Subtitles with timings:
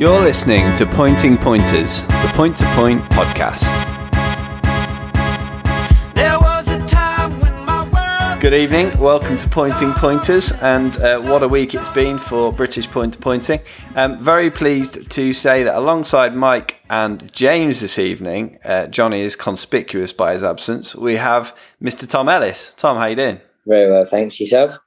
[0.00, 3.60] You're listening to Pointing Pointers, the Point to Point podcast.
[8.40, 12.90] Good evening, welcome to Pointing Pointers, and uh, what a week it's been for British
[12.90, 13.60] point to pointing.
[13.94, 19.36] Um, very pleased to say that alongside Mike and James this evening, uh, Johnny is
[19.36, 20.96] conspicuous by his absence.
[20.96, 22.08] We have Mr.
[22.08, 22.72] Tom Ellis.
[22.78, 23.40] Tom, how you doing?
[23.66, 24.40] Very well, thanks.
[24.40, 24.78] Yourself?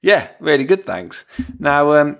[0.00, 1.26] Yeah, really good, thanks.
[1.58, 2.16] Now, um,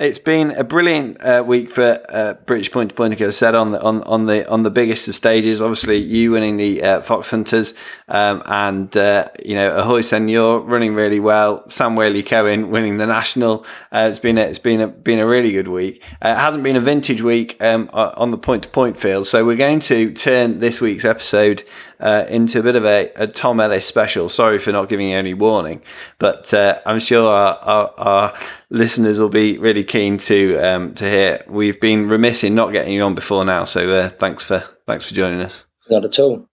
[0.00, 3.12] it's been a brilliant uh, week for uh, British Point to Point.
[3.12, 5.60] Like I said on the on, on the on the biggest of stages.
[5.60, 7.74] Obviously, you winning the uh, Fox Hunters,
[8.08, 11.68] um, and uh, you know Ahoy Senor running really well.
[11.68, 13.66] Sam Waley Cohen winning the national.
[13.92, 16.02] Uh, it's been a, it's been a been a really good week.
[16.24, 19.44] Uh, it hasn't been a vintage week um, on the point to point field, so
[19.44, 21.62] we're going to turn this week's episode
[22.00, 24.28] uh, into a bit of a, a, Tom Ellis special.
[24.28, 25.82] Sorry for not giving you any warning,
[26.18, 28.34] but uh, I'm sure our, our, our,
[28.70, 31.44] listeners will be really keen to um, to hear.
[31.48, 35.06] We've been remiss in not getting you on before now, so uh, thanks for thanks
[35.08, 35.66] for joining us.
[35.90, 36.48] Not at all.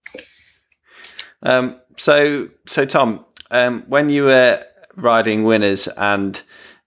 [1.43, 4.63] Um, so so Tom, um, when you were
[4.95, 6.41] riding winners and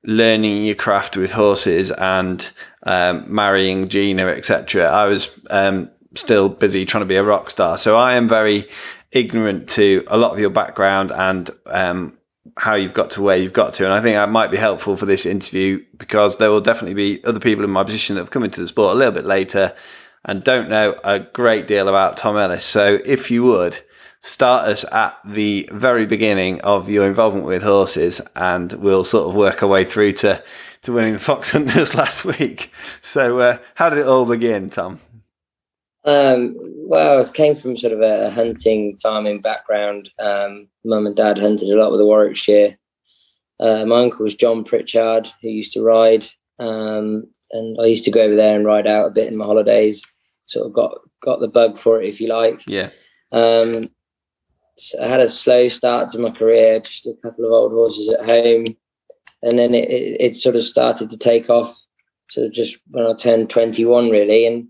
[0.04, 2.50] learning your craft with horses and
[2.82, 7.78] um, marrying Gina, etc., I was um, still busy trying to be a rock star.
[7.78, 8.68] So I am very
[9.12, 12.18] ignorant to a lot of your background and um,
[12.56, 13.84] how you've got to where you've got to.
[13.84, 17.24] And I think that might be helpful for this interview because there will definitely be
[17.24, 19.74] other people in my position that have come into the sport a little bit later
[20.24, 22.64] and don't know a great deal about Tom Ellis.
[22.64, 23.78] So if you would
[24.22, 29.34] start us at the very beginning of your involvement with horses and we'll sort of
[29.34, 30.42] work our way through to,
[30.82, 32.70] to winning the Fox Hunters last week.
[33.00, 35.00] So uh, how did it all begin, Tom?
[36.04, 40.10] Um, well, I came from sort of a hunting, farming background.
[40.18, 42.78] Um, Mum and Dad hunted a lot with the Warwickshire.
[43.60, 46.24] Uh, my uncle was John Pritchard, who used to ride,
[46.58, 49.44] um, and I used to go over there and ride out a bit in my
[49.44, 50.02] holidays.
[50.46, 52.62] Sort of got got the bug for it, if you like.
[52.66, 52.88] Yeah.
[53.32, 53.90] Um,
[54.78, 58.08] so I had a slow start to my career, just a couple of old horses
[58.08, 58.64] at home,
[59.42, 61.78] and then it, it, it sort of started to take off.
[62.30, 64.68] Sort of just when I turned twenty one, really, and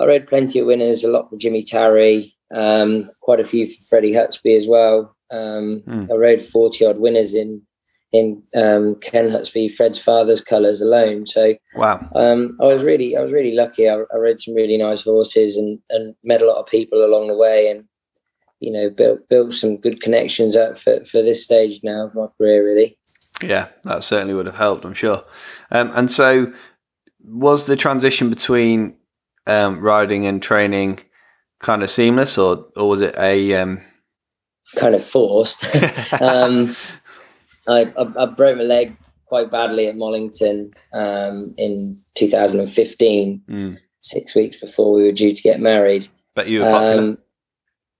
[0.00, 3.82] I rode plenty of winners, a lot for Jimmy Tarry, um, quite a few for
[3.88, 5.14] Freddie Hutsby as well.
[5.30, 6.10] Um, mm.
[6.10, 7.62] I rode 40 odd winners in
[8.12, 11.26] in um, Ken Hutsby, Fred's father's colours alone.
[11.26, 13.88] So wow, um, I was really I was really lucky.
[13.88, 17.28] I, I rode some really nice horses and and met a lot of people along
[17.28, 17.84] the way, and
[18.58, 22.26] you know built built some good connections up for for this stage now of my
[22.36, 22.64] career.
[22.64, 22.98] Really,
[23.42, 24.84] yeah, that certainly would have helped.
[24.84, 25.24] I'm sure.
[25.70, 26.52] Um, and so,
[27.22, 28.96] was the transition between
[29.50, 31.00] um, riding and training
[31.58, 33.80] kind of seamless, or or was it a um...
[34.76, 35.64] kind of forced?
[36.20, 36.76] um,
[37.68, 38.96] I, I, I, broke my leg
[39.26, 43.78] quite badly at Mollington um, in 2015, mm.
[44.00, 46.08] six weeks before we were due to get married.
[46.34, 46.98] But you were popular.
[46.98, 47.18] Um,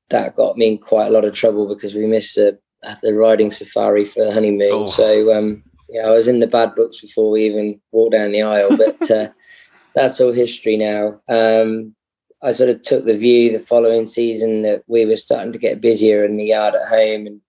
[0.09, 2.59] that got me in quite a lot of trouble because we missed the,
[3.03, 4.73] the riding safari for the honeymoon.
[4.73, 4.87] Oh.
[4.87, 8.43] So um, yeah, I was in the bad books before we even walked down the
[8.43, 8.77] aisle.
[8.77, 9.29] But uh,
[9.95, 11.21] that's all history now.
[11.29, 11.95] Um,
[12.43, 15.81] I sort of took the view the following season that we were starting to get
[15.81, 17.41] busier in the yard at home, and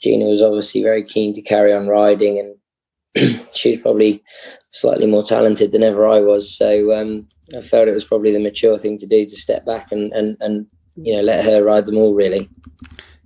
[0.00, 4.22] Gina was obviously very keen to carry on riding, and she was probably
[4.70, 6.56] slightly more talented than ever I was.
[6.56, 7.26] So um,
[7.56, 10.36] I felt it was probably the mature thing to do to step back and and
[10.40, 12.14] and you know let her ride them all.
[12.14, 12.48] Really.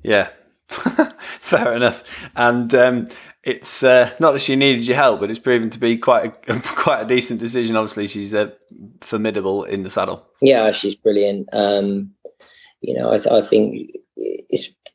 [0.03, 0.31] Yeah,
[0.69, 2.03] fair enough.
[2.34, 3.09] And um,
[3.44, 6.60] it's uh, not that she needed your help, but it's proven to be quite a
[6.60, 7.77] quite a decent decision.
[7.77, 8.50] Obviously, she's uh,
[9.00, 10.27] formidable in the saddle.
[10.41, 11.49] Yeah, she's brilliant.
[11.53, 12.12] Um,
[12.81, 13.91] you know, I, th- I think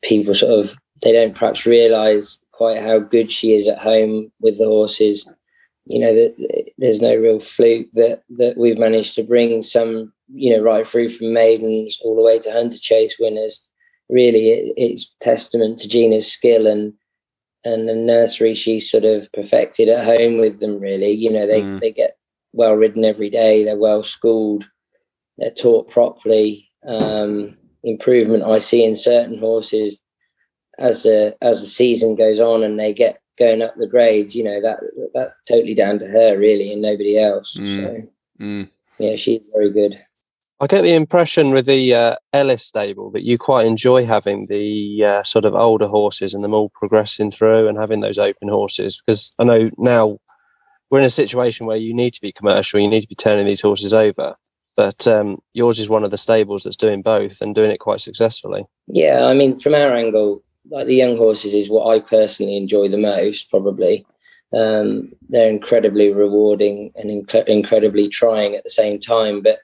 [0.02, 4.58] people sort of they don't perhaps realise quite how good she is at home with
[4.58, 5.26] the horses.
[5.86, 10.54] You know, that there's no real fluke that that we've managed to bring some, you
[10.54, 13.64] know, right through from maidens all the way to hunter chase winners.
[14.08, 16.92] Really, it, it's testament to Gina's skill and
[17.64, 21.62] and the nursery she's sort of perfected at home with them really you know they
[21.62, 21.80] mm.
[21.80, 22.16] they get
[22.52, 24.68] well ridden every day they're well schooled
[25.38, 29.98] they're taught properly um, improvement i see in certain horses
[30.78, 34.42] as the as the season goes on and they get going up the grades you
[34.42, 34.78] know that
[35.14, 37.76] that totally down to her really and nobody else mm.
[37.76, 38.08] so
[38.44, 38.68] mm.
[38.98, 39.98] yeah she's very good
[40.62, 45.04] I get the impression with the uh, Ellis stable that you quite enjoy having the
[45.04, 49.00] uh, sort of older horses and them all progressing through and having those open horses
[49.00, 50.18] because I know now
[50.90, 53.46] we're in a situation where you need to be commercial, you need to be turning
[53.46, 54.34] these horses over.
[54.76, 58.00] But um, yours is one of the stables that's doing both and doing it quite
[58.00, 58.64] successfully.
[58.86, 62.88] Yeah, I mean, from our angle, like the young horses is what I personally enjoy
[62.88, 64.06] the most, probably.
[64.52, 69.42] Um, they're incredibly rewarding and inc- incredibly trying at the same time.
[69.42, 69.60] But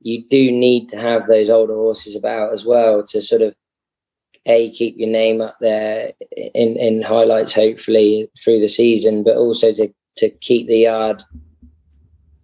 [0.00, 3.54] you do need to have those older horses about as well to sort of
[4.46, 6.12] a keep your name up there
[6.54, 11.22] in in highlights hopefully through the season, but also to to keep the yard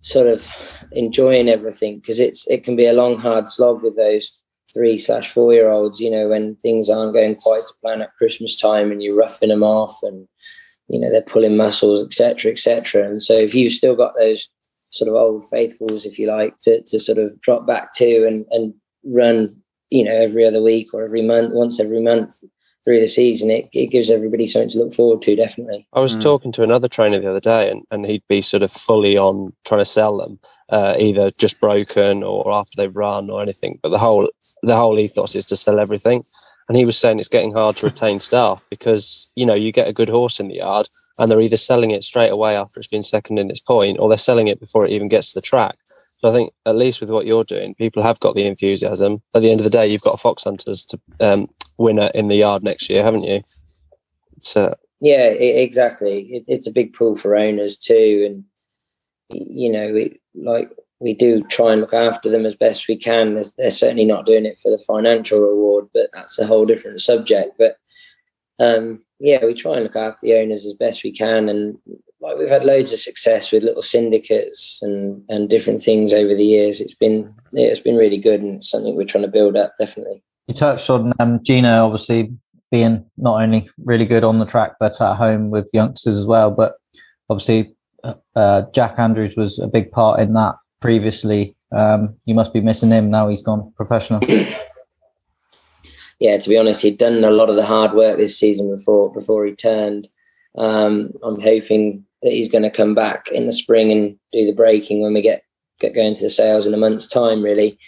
[0.03, 0.49] sort of
[0.93, 4.33] enjoying everything because it's it can be a long hard slog with those
[4.73, 8.15] three slash four year olds you know when things aren't going quite to plan at
[8.17, 10.29] christmas time and you're roughing them off and
[10.89, 14.49] you know they're pulling muscles etc etc and so if you've still got those
[14.97, 18.47] sort of old faithfuls if you like to, to sort of drop back to and
[18.51, 18.75] and
[19.05, 19.55] run
[19.91, 22.41] you know every other week or every month once every month
[22.85, 25.87] through the season, it, it gives everybody something to look forward to, definitely.
[25.95, 26.21] I was mm.
[26.21, 29.55] talking to another trainer the other day, and, and he'd be sort of fully on
[29.65, 30.39] trying to sell them,
[30.69, 33.79] uh, either just broken or after they've run or anything.
[33.83, 34.29] But the whole
[34.63, 36.25] the whole ethos is to sell everything.
[36.69, 39.89] And he was saying it's getting hard to retain staff because you know you get
[39.89, 40.89] a good horse in the yard,
[41.19, 44.09] and they're either selling it straight away after it's been second in its point, or
[44.09, 45.77] they're selling it before it even gets to the track.
[46.19, 49.21] So I think at least with what you're doing, people have got the enthusiasm.
[49.35, 52.29] At the end of the day, you've got a fox hunters to um, winner in
[52.29, 53.43] the yard next year, haven't you?
[54.41, 56.23] So yeah, it, exactly.
[56.31, 58.45] It, it's a big pool for owners too, and
[59.29, 60.71] you know, we, like
[61.01, 63.35] we do try and look after them as best we can.
[63.35, 67.01] They're, they're, certainly not doing it for the financial reward, but that's a whole different
[67.01, 67.57] subject.
[67.59, 67.77] But
[68.59, 71.77] um, yeah, we try and look after the owners as best we can, and
[72.21, 76.45] like we've had loads of success with little syndicates and and different things over the
[76.45, 76.81] years.
[76.81, 80.23] It's been yeah, it's been really good, and something we're trying to build up definitely
[80.47, 82.31] you touched on um, Gina obviously
[82.71, 86.51] being not only really good on the track but at home with youngsters as well.
[86.51, 86.75] But
[87.31, 91.57] obviously, uh, uh, Jack Andrews was a big part in that previously.
[91.73, 93.29] Um, you must be missing him now.
[93.29, 94.21] He's gone professional.
[96.21, 99.11] yeah, to be honest, he'd done a lot of the hard work this season before
[99.11, 100.09] before he turned.
[100.59, 104.53] Um, I'm hoping that he's going to come back in the spring and do the
[104.53, 105.43] breaking when we get
[105.81, 107.43] get going to the sales in a month's time.
[107.43, 107.79] Really,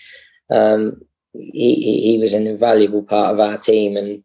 [0.50, 1.02] um,
[1.34, 4.25] he, he, was an invaluable part of our team and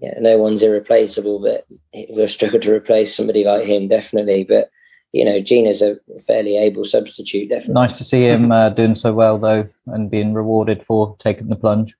[0.00, 1.66] yeah, no one's irreplaceable, but
[2.10, 4.44] we'll struggle to replace somebody like him, definitely.
[4.44, 4.70] But
[5.12, 7.74] you know, Gina's a fairly able substitute, definitely.
[7.74, 11.56] Nice to see him uh, doing so well, though, and being rewarded for taking the
[11.56, 11.96] plunge.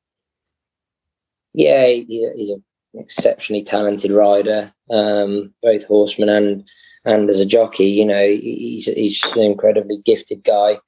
[1.54, 2.64] Yeah, he's an
[2.94, 6.68] exceptionally talented rider, um, both horseman and
[7.04, 7.86] and as a jockey.
[7.86, 10.78] You know, he's he's an incredibly gifted guy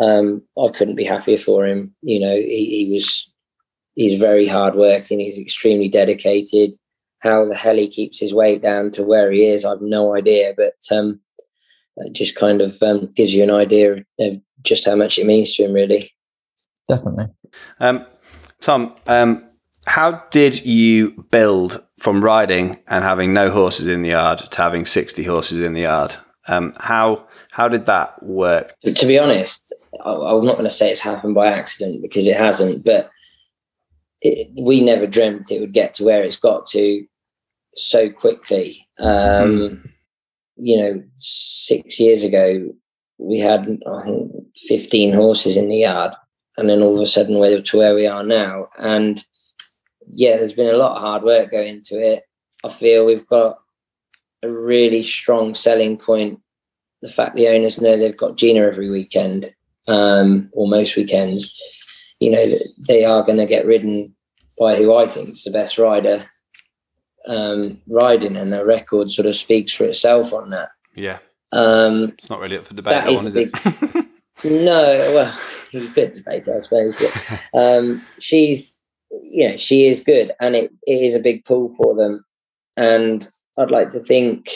[0.00, 1.94] um, I couldn't be happier for him.
[2.02, 3.28] You know, he, he was
[3.94, 5.20] he's very hard working.
[5.20, 6.74] He's extremely dedicated.
[7.20, 10.54] How the hell he keeps his weight down to where he is, I've no idea.
[10.56, 11.20] But um,
[11.98, 15.26] it just kind of um, gives you an idea of, of, just how much it
[15.26, 16.12] means to him, really.
[16.88, 17.26] Definitely.
[17.80, 18.06] Um,
[18.60, 19.44] Tom, um,
[19.86, 24.84] how did you build from riding and having no horses in the yard to having
[24.84, 26.14] 60 horses in the yard?
[26.48, 28.74] Um, how how did that work?
[28.84, 29.74] To be honest,
[30.04, 33.10] I'm not going to say it's happened by accident because it hasn't, but
[34.20, 37.04] it, we never dreamt it would get to where it's got to
[37.76, 38.86] so quickly.
[38.98, 39.90] Um, mm.
[40.58, 42.68] You know, six years ago,
[43.18, 44.32] we had I think
[44.68, 46.12] 15 horses in the yard,
[46.56, 48.68] and then all of a sudden we're to where we are now.
[48.78, 49.24] And
[50.10, 52.24] yeah, there's been a lot of hard work going into it.
[52.64, 53.58] I feel we've got
[54.42, 56.40] a really strong selling point.
[57.02, 59.52] The fact the owners know they've got Gina every weekend
[59.86, 61.54] um, or most weekends,
[62.20, 64.14] you know, they are going to get ridden
[64.58, 66.26] by who I think is the best rider
[67.28, 70.70] um, riding, and the record sort of speaks for itself on that.
[70.94, 71.18] Yeah.
[71.52, 74.08] Um, it's not really up for debate, that, that is, one, is big,
[74.44, 74.82] no,
[75.14, 75.38] well,
[75.70, 78.76] you could debate it, I suppose, but um, she's,
[79.22, 82.24] you know, she is good, and it, it is a big pull for them.
[82.76, 84.50] And I'd like to think,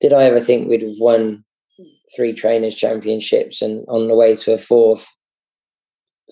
[0.00, 1.44] did I ever think we'd have won
[2.14, 5.08] three trainers championships and on the way to a fourth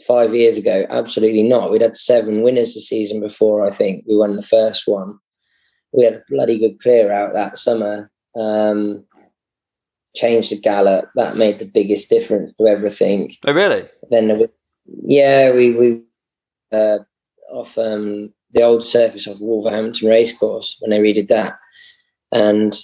[0.07, 0.87] five years ago?
[0.90, 1.71] Absolutely not.
[1.71, 4.05] We'd had seven winners the season before i think.
[4.07, 5.19] We won the first one.
[5.93, 8.11] We had a bloody good clear out that summer.
[8.37, 9.05] Um,
[10.17, 13.35] changed the gallop that made the biggest difference to everything.
[13.47, 13.88] Oh really?
[14.11, 14.50] Then the,
[15.05, 16.02] yeah we we
[16.73, 16.99] uh,
[17.50, 21.59] off um, the old surface of wolverhampton racecourse when they redid that.
[22.33, 22.76] And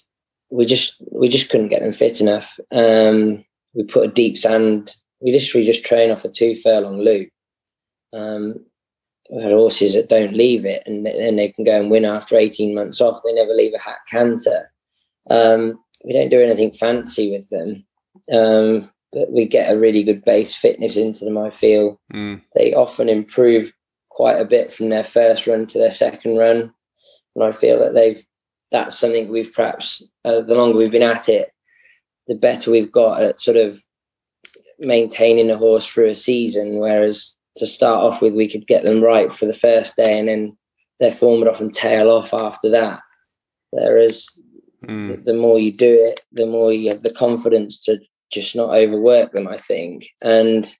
[0.50, 2.58] we just we just couldn't get them fit enough.
[2.72, 3.44] Um,
[3.74, 4.94] we put a deep sand.
[5.24, 7.30] We just we just train off a two furlong loop.
[8.12, 8.64] Um,
[9.30, 12.36] we had horses that don't leave it, and then they can go and win after
[12.36, 13.20] eighteen months off.
[13.24, 14.70] They never leave a hat canter.
[15.30, 17.86] Um, we don't do anything fancy with them,
[18.30, 21.38] um, but we get a really good base fitness into them.
[21.38, 22.42] I feel mm.
[22.54, 23.72] they often improve
[24.10, 26.72] quite a bit from their first run to their second run,
[27.34, 28.22] and I feel that they've
[28.70, 31.52] that's something we've perhaps uh, the longer we've been at it,
[32.26, 33.80] the better we've got at sort of
[34.78, 36.78] maintaining a horse through a season.
[36.78, 40.28] Whereas to start off with, we could get them right for the first day, and
[40.28, 40.56] then
[41.00, 43.00] their form would often tail off after that.
[43.70, 44.26] Whereas
[44.86, 45.08] Mm.
[45.08, 47.98] the, the more you do it, the more you have the confidence to
[48.30, 49.48] just not overwork them.
[49.48, 50.70] I think, and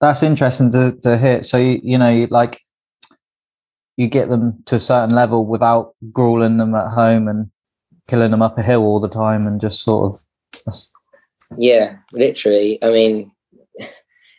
[0.00, 1.44] That's interesting to, to hear.
[1.44, 2.60] So you, you know, like
[3.96, 7.50] you get them to a certain level without grueling them at home and
[8.08, 10.12] killing them up a hill all the time, and just sort
[10.66, 10.74] of.
[11.56, 12.78] Yeah, literally.
[12.82, 13.32] I mean,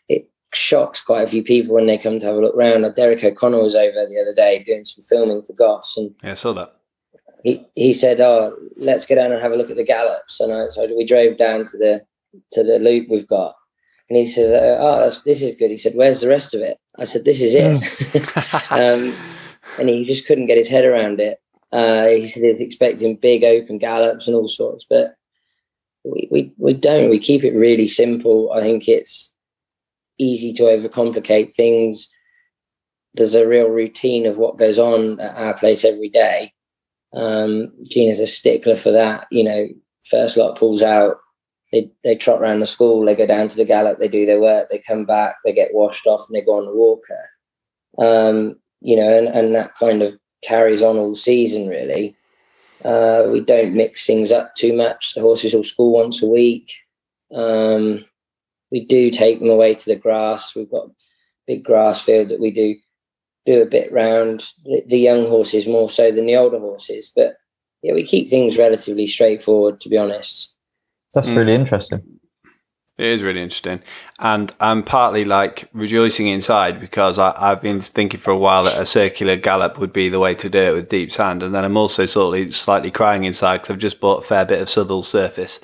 [0.07, 2.85] it shocks quite a few people when they come to have a look round.
[2.95, 6.35] Derek O'Connell was over the other day doing some filming for Goffs, and Yeah, I
[6.35, 6.75] saw that.
[7.43, 10.53] he, he said, "Oh, let's go down and have a look at the gallops." And
[10.53, 12.01] I, so we drove down to the
[12.53, 13.55] to the loop we've got,
[14.09, 16.77] and he says, "Oh, that's, this is good." He said, "Where's the rest of it?"
[16.97, 19.13] I said, "This is it." um,
[19.79, 21.39] and he just couldn't get his head around it.
[21.71, 25.15] Uh, he said he was expecting big open gallops and all sorts, but
[26.03, 27.09] we, we, we don't.
[27.09, 28.51] We keep it really simple.
[28.53, 29.31] I think it's
[30.17, 32.07] easy to overcomplicate things.
[33.13, 36.53] There's a real routine of what goes on at our place every day.
[37.13, 39.27] Um, Gina's a stickler for that.
[39.31, 39.67] You know,
[40.09, 41.17] first lot pulls out,
[41.71, 44.39] they they trot around the school, they go down to the gallop, they do their
[44.39, 47.29] work, they come back, they get washed off, and they go on the walker.
[47.97, 52.15] Um, you know, and, and that kind of carries on all season really.
[52.83, 55.13] Uh, we don't mix things up too much.
[55.13, 56.71] The horses will school once a week.
[57.33, 58.05] Um,
[58.71, 60.55] we do take them away to the grass.
[60.55, 60.91] We've got a
[61.47, 62.75] big grass field that we do
[63.45, 64.45] do a bit round.
[64.65, 67.37] The, the young horses more so than the older horses, but
[67.81, 69.81] yeah, we keep things relatively straightforward.
[69.81, 70.53] To be honest,
[71.13, 71.35] that's Mm.
[71.37, 72.01] really interesting.
[73.01, 73.81] It is really interesting.
[74.19, 78.79] And I'm partly like rejoicing inside because I, I've been thinking for a while that
[78.79, 81.41] a circular gallop would be the way to do it with deep sand.
[81.41, 84.45] And then I'm also sort of slightly crying inside because I've just bought a fair
[84.45, 85.59] bit of Southall surface.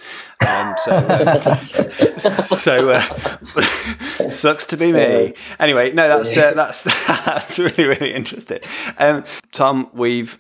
[0.48, 1.58] Um, so um,
[2.58, 5.36] so uh, sucks to be me.
[5.60, 8.62] Anyway, no, that's uh, that's that's really really interesting.
[8.98, 10.40] Um, Tom, we've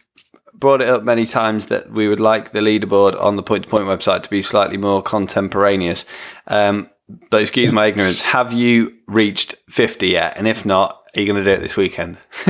[0.59, 3.69] brought it up many times that we would like the leaderboard on the point to
[3.69, 6.05] point website to be slightly more contemporaneous.
[6.47, 6.89] Um,
[7.29, 10.37] but excuse my ignorance, have you reached 50 yet?
[10.37, 12.17] And if not, are you going to do it this weekend?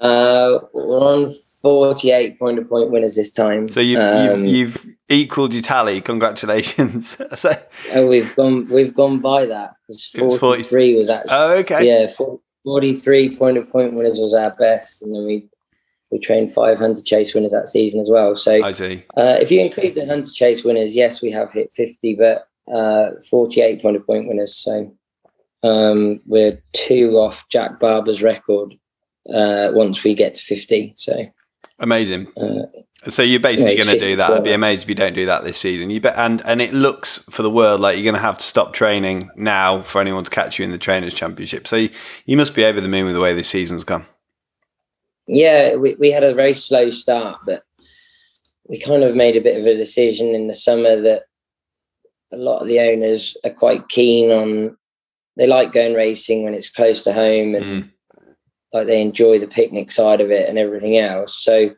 [0.00, 1.30] uh, we're on
[1.60, 3.68] forty-eight point to point winners this time.
[3.68, 6.00] So you've, Um, you've, you've equaled your tally.
[6.00, 7.16] Congratulations.
[7.38, 7.54] so,
[7.92, 9.74] oh, we've gone we've gone by that.
[9.86, 11.86] 'cause It was 40 Forty-three was actually oh, okay.
[11.86, 12.06] yeah.
[12.06, 15.48] For, Forty-three point to point winners was our best, and then we
[16.14, 18.36] we trained five hunter chase winners that season as well.
[18.36, 19.02] So I see.
[19.16, 23.10] Uh, if you include the hunter chase winners, yes, we have hit 50, but uh,
[23.28, 24.54] 48 point of point winners.
[24.56, 24.94] So
[25.64, 28.74] um, we're two off Jack Barber's record
[29.34, 30.92] uh, once we get to 50.
[30.96, 31.26] So
[31.80, 32.28] Amazing.
[32.36, 32.66] uh,
[33.08, 34.30] So you're basically going to do that.
[34.30, 34.54] I'd be 54.
[34.54, 35.90] amazed if you don't do that this season.
[35.90, 38.44] You bet, and and it looks for the world like you're going to have to
[38.44, 41.66] stop training now for anyone to catch you in the trainers championship.
[41.66, 41.90] So you,
[42.24, 44.06] you must be over the moon with the way this season's gone.
[45.26, 47.62] Yeah, we, we had a very slow start, but
[48.68, 51.24] we kind of made a bit of a decision in the summer that
[52.32, 54.76] a lot of the owners are quite keen on,
[55.36, 57.90] they like going racing when it's close to home and Mm.
[58.72, 61.38] like they enjoy the picnic side of it and everything else.
[61.42, 61.70] So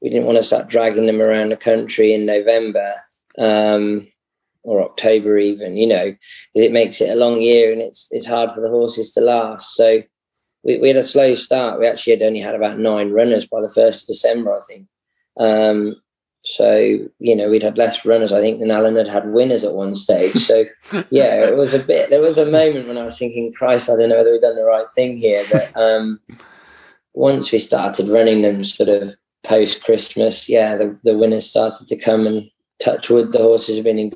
[0.00, 2.94] we didn't want to start dragging them around the country in November
[3.38, 4.06] um,
[4.62, 8.26] or October even, you know, because it makes it a long year and it's it's
[8.26, 9.74] hard for the horses to last.
[9.74, 10.02] So
[10.66, 11.78] we, we had a slow start.
[11.78, 14.88] We actually had only had about nine runners by the first of December, I think.
[15.38, 16.02] Um,
[16.44, 19.74] so you know we'd had less runners, I think, than Alan had had winners at
[19.74, 20.34] one stage.
[20.34, 20.64] So
[21.10, 22.10] yeah, it was a bit.
[22.10, 24.56] There was a moment when I was thinking, Christ, I don't know whether we've done
[24.56, 25.44] the right thing here.
[25.50, 26.20] But um,
[27.14, 31.96] once we started running them, sort of post Christmas, yeah, the, the winners started to
[31.96, 32.50] come and
[32.82, 33.32] touch wood.
[33.32, 34.12] The horses have been in,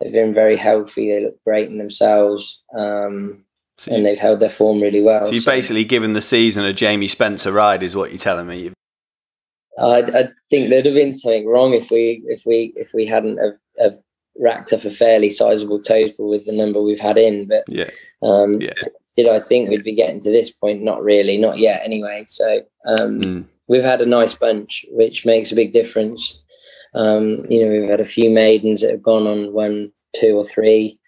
[0.00, 1.10] they've been very healthy.
[1.10, 3.44] They look great in themselves, um,
[3.82, 5.24] So, and you, they've held their form really well.
[5.24, 8.46] so you've So basically given the season a Jamie Spencer ride, is what you're telling
[8.46, 8.70] me.
[9.78, 13.38] I, I think there'd have been something wrong if we if we if we hadn't
[13.38, 13.98] have, have
[14.38, 17.48] racked up a fairly sizable total with the number we've had in.
[17.48, 17.90] But Yeah.
[18.22, 18.72] um, Yeah.
[19.16, 20.82] did I think we'd be getting to this point?
[20.82, 21.82] Not really, not yet.
[21.84, 23.44] Anyway, so um, Mm.
[23.66, 26.40] we've had a nice bunch, which makes a big difference.
[26.94, 30.44] Um, you know, we've had a few maidens that have gone on one, two, or
[30.44, 30.98] three,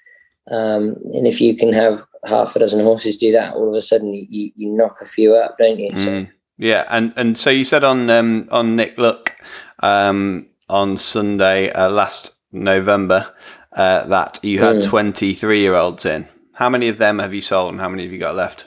[0.50, 3.82] um, and if you can have half a dozen horses do that, all of a
[3.82, 5.96] sudden you, you, knock a few up, don't you?
[5.96, 6.30] So Mm.
[6.56, 9.36] Yeah, and and so you said on um, on Nick Luck
[9.80, 13.34] um, on Sunday uh, last November
[13.72, 14.84] uh, that you had Mm.
[14.84, 16.28] 23 year olds in.
[16.52, 18.66] How many of them have you sold, and how many have you got left?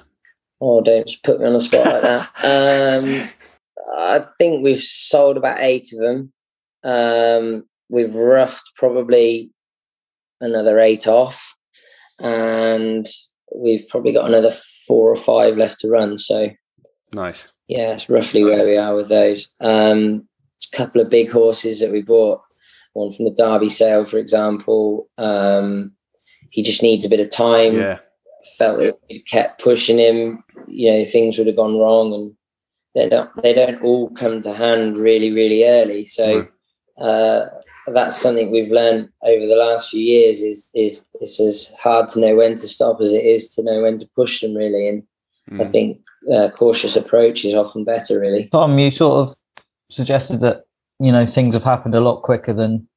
[0.59, 2.29] Oh, don't just put me on the spot like that.
[2.43, 3.29] Um,
[3.97, 6.33] I think we've sold about eight of them.
[6.83, 9.51] Um, we've roughed probably
[10.41, 11.55] another eight off,
[12.19, 13.07] and
[13.55, 16.17] we've probably got another four or five left to run.
[16.17, 16.49] So
[17.13, 17.47] nice.
[17.67, 19.49] Yeah, it's roughly where we are with those.
[19.59, 20.27] Um,
[20.73, 22.41] a couple of big horses that we bought.
[22.93, 25.09] One from the Derby sale, for example.
[25.17, 25.91] Um,
[26.49, 27.75] he just needs a bit of time.
[27.75, 27.99] Yeah.
[28.57, 30.43] Felt it kept pushing him.
[30.67, 32.35] You know, things would have gone wrong, and
[32.95, 33.29] they don't.
[33.43, 36.07] They don't all come to hand really, really early.
[36.07, 36.47] So
[36.97, 37.45] uh,
[37.93, 40.41] that's something we've learned over the last few years.
[40.41, 43.81] Is is it's as hard to know when to stop as it is to know
[43.81, 44.55] when to push them.
[44.55, 45.03] Really, and
[45.49, 45.63] mm.
[45.63, 45.99] I think
[46.31, 48.19] uh, cautious approach is often better.
[48.19, 49.37] Really, Tom, you sort of
[49.89, 50.63] suggested that
[50.99, 52.87] you know things have happened a lot quicker than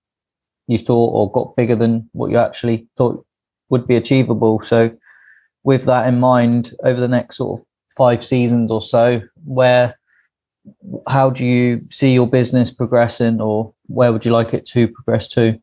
[0.66, 3.24] you thought, or got bigger than what you actually thought
[3.68, 4.60] would be achievable.
[4.60, 4.90] So,
[5.62, 7.66] with that in mind, over the next sort of
[7.96, 9.99] five seasons or so, where
[11.08, 15.28] how do you see your business progressing, or where would you like it to progress
[15.28, 15.60] to?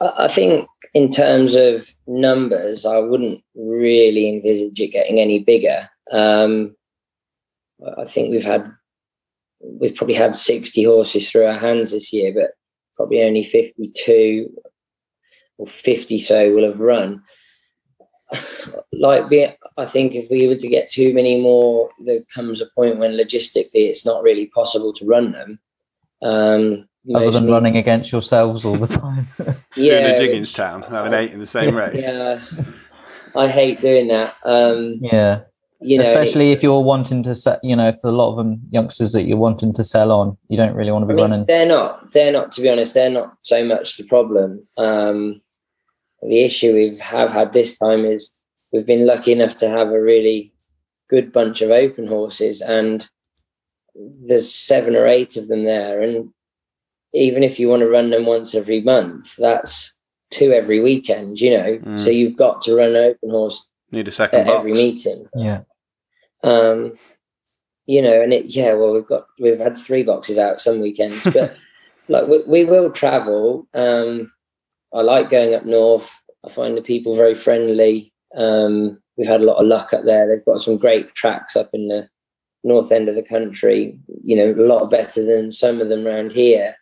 [0.00, 5.88] I think in terms of numbers, I wouldn't really envisage it getting any bigger.
[6.10, 6.74] Um,
[7.98, 8.70] I think we've had
[9.62, 12.52] we've probably had 60 horses through our hands this year, but
[12.96, 14.50] probably only 52
[15.58, 17.22] or 50 so will have run.
[18.92, 19.28] like
[19.80, 23.12] I think if we were to get too many more, there comes a point when
[23.12, 25.58] logistically it's not really possible to run them.
[26.22, 29.28] Um, Other than running against yourselves all the time.
[29.74, 32.02] yeah, doing a Jiggins town having eight in the same race.
[32.02, 32.42] Yeah,
[33.34, 34.34] I hate doing that.
[34.44, 35.42] Um, yeah,
[35.80, 38.60] you know, especially if you're wanting to set, you know, for a lot of them
[38.70, 41.30] youngsters that you're wanting to sell on, you don't really want to be I mean,
[41.30, 41.46] running.
[41.46, 42.12] They're not.
[42.12, 42.52] They're not.
[42.52, 44.66] To be honest, they're not so much the problem.
[44.76, 45.40] Um,
[46.22, 48.30] the issue we have had this time is
[48.72, 50.52] we've been lucky enough to have a really
[51.08, 53.08] good bunch of open horses, and
[53.94, 56.30] there's seven or eight of them there, and
[57.12, 59.92] even if you want to run them once every month, that's
[60.30, 61.40] two every weekend.
[61.40, 61.98] You know, mm.
[61.98, 63.66] so you've got to run an open horse.
[63.90, 64.58] Need a second at box.
[64.58, 65.26] every meeting.
[65.34, 65.62] Yeah.
[66.42, 66.94] Um,
[67.86, 71.24] you know, and it yeah, well, we've got we've had three boxes out some weekends,
[71.24, 71.56] but
[72.08, 73.66] like we, we will travel.
[73.74, 74.32] Um,
[74.92, 76.14] I like going up north.
[76.44, 78.09] I find the people very friendly.
[78.36, 80.28] Um, we've had a lot of luck up there.
[80.28, 82.08] They've got some great tracks up in the
[82.64, 83.98] north end of the country.
[84.22, 86.76] You know, a lot better than some of them around here.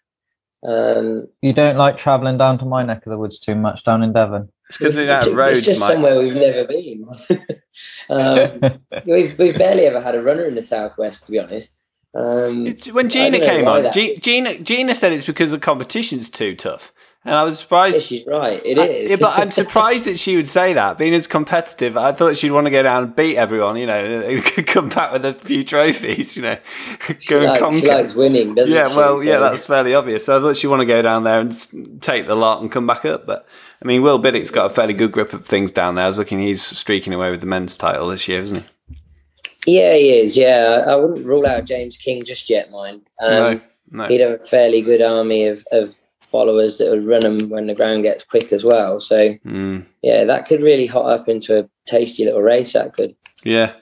[0.64, 4.02] Um, you don't like travelling down to my neck of the woods too much down
[4.02, 4.48] in Devon.
[4.68, 5.58] It's because they're out roads.
[5.58, 5.92] It's just Mike.
[5.92, 7.06] somewhere we've never been.
[8.11, 11.74] um, we've we've barely ever had a runner in the southwest, to be honest.
[12.14, 16.92] Um, when Gina came on, G- Gina Gina said it's because the competition's too tough.
[17.29, 17.97] And I was surprised.
[17.97, 18.62] Yeah, she's right.
[18.64, 19.12] It is.
[19.12, 20.97] I, but I'm surprised that she would say that.
[20.97, 23.77] Being as competitive, I thought she'd want to go down and beat everyone.
[23.77, 26.38] You know, come back with a few trophies.
[26.38, 26.57] You know,
[27.07, 27.81] go she and likes, conquer.
[27.81, 28.97] She likes winning, doesn't yeah, she?
[28.97, 30.25] well, yeah, that's fairly obvious.
[30.25, 32.87] So I thought she'd want to go down there and take the lot and come
[32.87, 33.27] back up.
[33.27, 33.47] But
[33.83, 36.07] I mean, Will Biddick's got a fairly good grip of things down there.
[36.07, 38.64] I was looking; he's streaking away with the men's title this year, isn't he?
[39.67, 40.35] Yeah, he is.
[40.35, 42.71] Yeah, I wouldn't rule out James King just yet.
[42.71, 43.03] Mine.
[43.21, 43.61] Um, no,
[43.91, 44.09] no.
[44.09, 45.95] He'd have a fairly good army of, of
[46.29, 49.01] followers that would run them when the ground gets quick as well.
[49.01, 49.85] So mm.
[50.03, 52.73] yeah, that could really hot up into a tasty little race.
[52.75, 53.17] That could.
[53.45, 53.75] Yeah,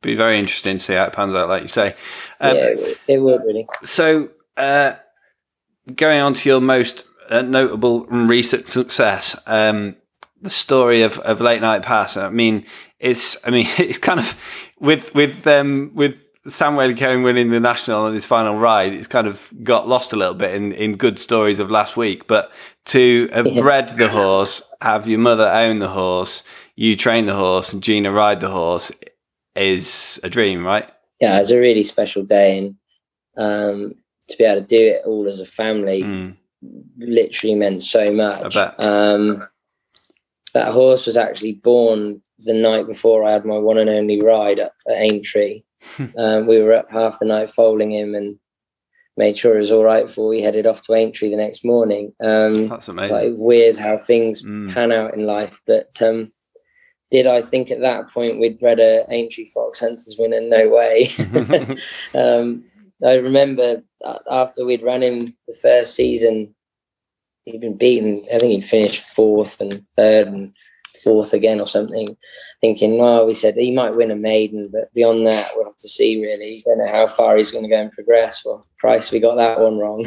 [0.00, 1.94] be very interesting to see how it pans out, like you say.
[2.40, 2.74] Um, yeah,
[3.08, 3.66] it would really.
[3.84, 4.94] So uh,
[5.94, 9.38] going on to your most uh, notable recent success.
[9.46, 9.96] Um,
[10.40, 12.22] the story of, of Latenightpass.
[12.22, 12.66] I mean,
[13.00, 14.38] it's I mean it's kind of
[14.78, 19.06] with with um with Sam Waley Cohen winning the national on his final ride, it's
[19.06, 22.26] kind of got lost a little bit in, in good stories of last week.
[22.26, 22.52] But
[22.86, 26.44] to have bred the horse, have your mother own the horse,
[26.76, 28.92] you train the horse, and Gina ride the horse
[29.56, 30.88] is a dream, right?
[31.20, 32.76] Yeah, it's a really special day, and
[33.36, 33.94] um,
[34.28, 36.36] to be able to do it all as a family mm.
[36.98, 38.54] literally meant so much.
[38.56, 39.46] Um,
[40.52, 44.58] that horse was actually born the night before I had my one and only ride
[44.58, 45.62] at, at Aintree
[46.18, 48.38] um, we were up half the night foaling him and
[49.16, 52.12] made sure it was all right before we headed off to Aintree the next morning.
[52.20, 53.16] Um, That's amazing.
[53.16, 54.72] It's like weird how things mm.
[54.72, 55.60] pan out in life.
[55.66, 56.32] But um,
[57.10, 60.40] did I think at that point we'd bred a Aintree Fox Hunters winner?
[60.40, 61.12] No way.
[62.14, 62.64] um,
[63.04, 63.82] I remember
[64.30, 66.54] after we'd run him the first season,
[67.44, 68.24] he'd been beaten.
[68.32, 70.54] I think he'd finished fourth and third and
[71.02, 72.16] fourth again or something,
[72.60, 75.88] thinking, well, we said he might win a maiden, but beyond that, we'll have to
[75.88, 76.62] see really.
[76.64, 78.42] Don't know how far he's going to go and progress.
[78.44, 80.06] Well, Christ, we got that one wrong.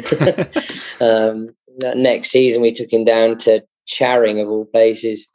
[1.00, 1.54] um,
[1.94, 5.26] next season, we took him down to Charing, of all places,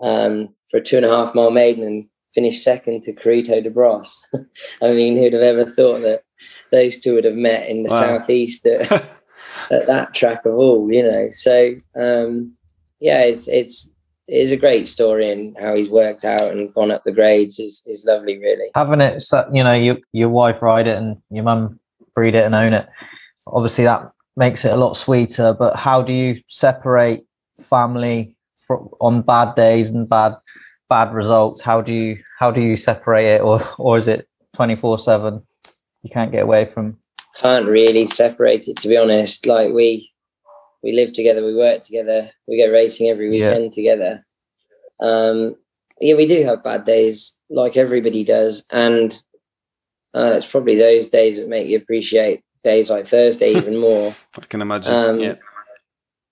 [0.00, 3.70] um, for a two and a half mile maiden and finished second to Carito de
[3.70, 4.24] Bros.
[4.82, 6.22] I mean, who'd have ever thought that
[6.70, 8.18] those two would have met in the Wow.
[8.18, 8.92] southeast at,
[9.70, 11.30] at that track of all, you know.
[11.30, 12.52] So um,
[13.00, 13.95] yeah, it's it's it
[14.28, 17.82] is a great story, and how he's worked out and gone up the grades is
[17.86, 18.70] is lovely, really.
[18.74, 21.78] having it so you know your your wife ride it and your mum
[22.14, 22.88] breed it and own it
[23.46, 27.24] obviously that makes it a lot sweeter but how do you separate
[27.58, 28.34] family
[29.00, 30.34] on bad days and bad
[30.88, 31.62] bad results?
[31.62, 35.42] How do you how do you separate it or or is it 24 7
[36.02, 36.98] you can't get away from?
[37.36, 39.46] Can't really separate it to be honest.
[39.46, 40.10] Like we
[40.86, 43.50] we live together we work together we go racing every Yeah.
[43.50, 44.24] weekend together
[45.00, 45.56] um
[46.00, 49.20] yeah we do have bad days like everybody does and
[50.14, 54.46] uh, it's probably those days that make you appreciate days like thursday even more I
[54.52, 54.94] can imagine.
[54.94, 55.34] um yeah.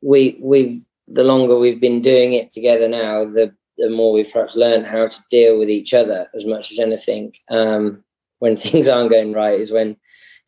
[0.03, 0.77] we we've
[1.09, 5.09] the longer we've been doing it together now the the more we've perhaps learned how
[5.09, 8.03] to deal with each other as much as anything um
[8.39, 9.97] when things aren't going right is when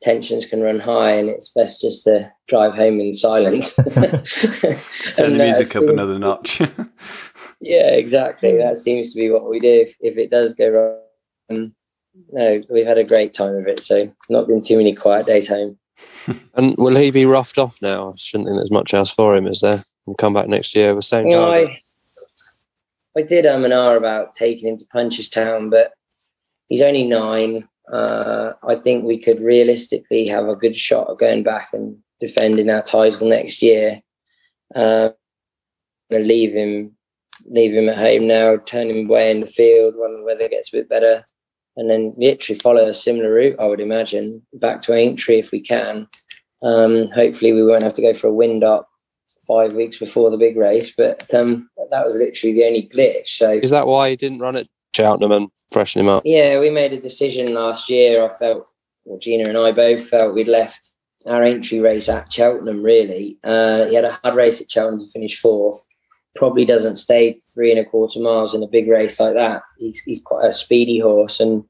[0.03, 5.39] tensions can run high and it's best just to drive home in silence Turn the
[5.39, 6.61] music up another notch.
[7.61, 10.99] yeah exactly that seems to be what we do if, if it does go wrong
[11.51, 11.75] um,
[12.33, 15.49] no we've had a great time of it so not been too many quiet days
[15.49, 15.79] home
[16.55, 18.11] And will he be roughed off now?
[18.11, 19.85] I shouldn't think there's much else for him, is there?
[20.07, 21.53] And come back next year with the same You know.
[21.53, 21.81] I,
[23.17, 25.93] I did um and ah about taking him to Punchestown, but
[26.69, 27.69] he's only nine.
[27.93, 32.71] Uh, I think we could realistically have a good shot of going back and defending
[32.71, 34.03] our title next year.
[34.75, 35.11] Uh,
[36.11, 36.97] and leave him,
[37.47, 40.73] leave him at home now, turn him away in the field when the weather gets
[40.73, 41.25] a bit better,
[41.77, 43.57] and then literally follow a similar route.
[43.61, 46.07] I would imagine back to Aintree if we can.
[46.63, 48.89] Um, hopefully, we won't have to go for a wind up
[49.47, 53.29] five weeks before the big race, but um, that was literally the only glitch.
[53.29, 56.23] So Is that why he didn't run at Cheltenham and freshen him up?
[56.25, 58.25] yeah, we made a decision last year.
[58.25, 58.71] I felt,
[59.05, 60.91] well, Gina and I both felt we'd left
[61.27, 62.83] our entry race at Cheltenham.
[62.83, 65.85] Really, uh, he had a hard race at Cheltenham to finish fourth.
[66.35, 69.63] Probably doesn't stay three and a quarter miles in a big race like that.
[69.79, 71.65] He's he's quite a speedy horse, and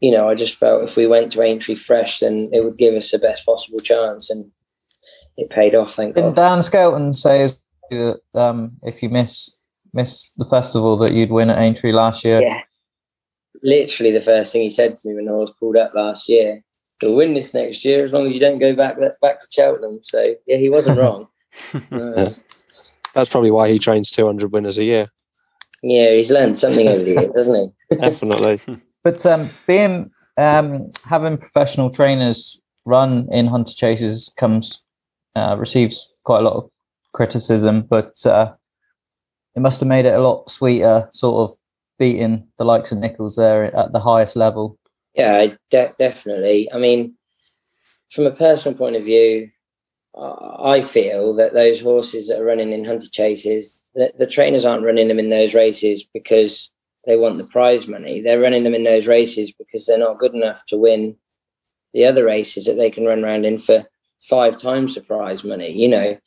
[0.00, 2.94] you know, I just felt if we went to Aintree fresh, then it would give
[2.94, 4.50] us the best possible chance, and
[5.36, 5.94] it paid off.
[5.94, 6.42] Thank didn't God.
[6.42, 7.48] dan skelton say
[7.90, 9.50] that um if you miss
[9.94, 12.60] miss the festival that you'd win at aintree last year Yeah.
[13.62, 16.62] Literally the first thing he said to me when I was pulled up last year.
[17.00, 20.00] You'll win this next year as long as you don't go back back to Cheltenham.
[20.02, 21.28] So yeah, he wasn't wrong.
[21.92, 22.28] Uh,
[23.14, 25.10] That's probably why he trains 200 winners a year.
[25.82, 27.96] yeah, he's learned something over the years, doesn't he?
[27.96, 28.60] Definitely.
[29.04, 34.84] But um, being um, having professional trainers run in hunter chases comes
[35.34, 36.70] uh, receives quite a lot of
[37.12, 38.52] criticism, but uh,
[39.54, 41.56] it must have made it a lot sweeter, sort of
[41.98, 44.78] beating the likes of Nicholls there at the highest level.
[45.14, 46.72] Yeah, de- definitely.
[46.72, 47.14] I mean,
[48.10, 49.50] from a personal point of view,
[50.14, 54.84] I feel that those horses that are running in hunter chases, the, the trainers aren't
[54.84, 56.70] running them in those races because
[57.06, 58.20] they want the prize money.
[58.20, 61.16] They're running them in those races because they're not good enough to win
[61.94, 63.86] the other races that they can run around in for
[64.20, 65.72] five times the prize money.
[65.72, 66.18] You know,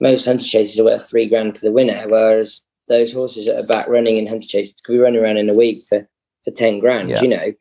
[0.00, 3.66] most hunter chases are worth three grand to the winner, whereas those horses that are
[3.66, 6.08] back running in hunter chase could be running around in a week for,
[6.44, 7.22] for 10 grand, Yeah.
[7.22, 7.52] you know.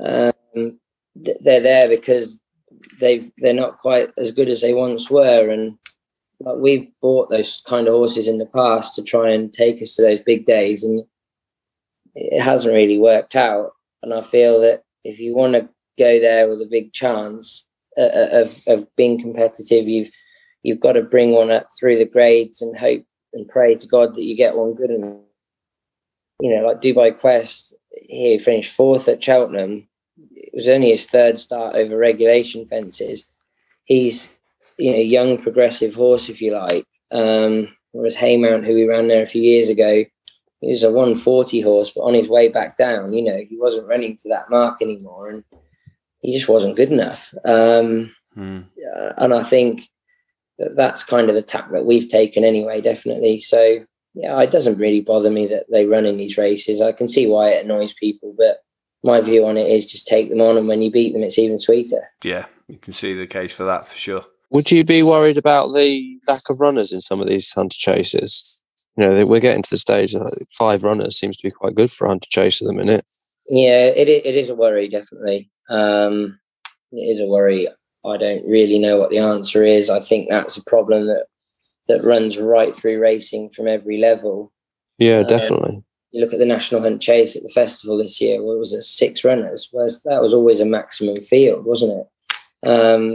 [0.00, 0.78] Um,
[1.24, 2.38] th- they're there because
[3.00, 5.76] they they're not quite as good as they once were and
[6.40, 9.94] like we've bought those kind of horses in the past to try and take us
[9.94, 11.04] to those big days and
[12.14, 15.68] it hasn't really worked out and i feel that if you want to
[15.98, 17.64] go there with a big chance
[17.98, 20.10] uh, uh, of, of being competitive you've
[20.62, 24.14] you've got to bring one up through the grades and hope and pray to god
[24.14, 25.16] that you get one good enough
[26.40, 29.86] you know like dubai quest he finished fourth at cheltenham
[30.52, 33.26] it was only his third start over regulation fences.
[33.84, 34.28] He's
[34.78, 36.86] you know a young progressive horse if you like.
[37.10, 40.04] Um, whereas Haymount, who we ran there a few years ago,
[40.60, 43.86] he was a 140 horse, but on his way back down, you know, he wasn't
[43.86, 45.44] running to that mark anymore, and
[46.20, 47.34] he just wasn't good enough.
[47.44, 48.60] Um, Hmm.
[48.96, 49.88] uh, and I think
[50.74, 53.40] that's kind of the tack that we've taken anyway, definitely.
[53.40, 56.80] So yeah, it doesn't really bother me that they run in these races.
[56.80, 58.58] I can see why it annoys people, but
[59.02, 61.38] my view on it is just take them on, and when you beat them, it's
[61.38, 62.08] even sweeter.
[62.22, 64.24] Yeah, you can see the case for that for sure.
[64.50, 68.62] Would you be worried about the lack of runners in some of these hunter chases?
[68.96, 71.90] You know, we're getting to the stage that five runners seems to be quite good
[71.90, 73.04] for a hunter chase at the minute.
[73.48, 75.50] Yeah, it it is a worry, definitely.
[75.70, 76.38] Um,
[76.92, 77.68] it is a worry.
[78.04, 79.88] I don't really know what the answer is.
[79.90, 81.26] I think that's a problem that
[81.88, 84.52] that runs right through racing from every level.
[84.98, 85.82] Yeah, Um, definitely.
[86.12, 88.74] you look at the National Hunt Chase at the festival this year, where it was
[88.74, 92.68] at six runners, whereas that was always a maximum field, wasn't it?
[92.68, 93.14] Um,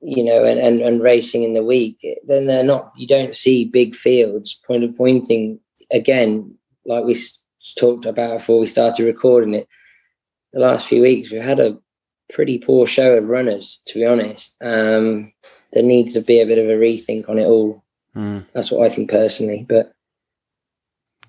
[0.00, 3.66] you know, and, and, and racing in the week, then they're not, you don't see
[3.66, 6.54] big fields point of pointing again,
[6.86, 7.14] like we
[7.76, 9.68] talked about before we started recording it.
[10.54, 11.76] The last few weeks, we've had a
[12.32, 14.54] pretty poor show of runners, to be honest.
[14.60, 15.32] Um,
[15.72, 17.84] there needs to be a bit of a rethink on it all.
[18.16, 18.44] Mm.
[18.52, 19.64] That's what I think personally.
[19.68, 19.92] But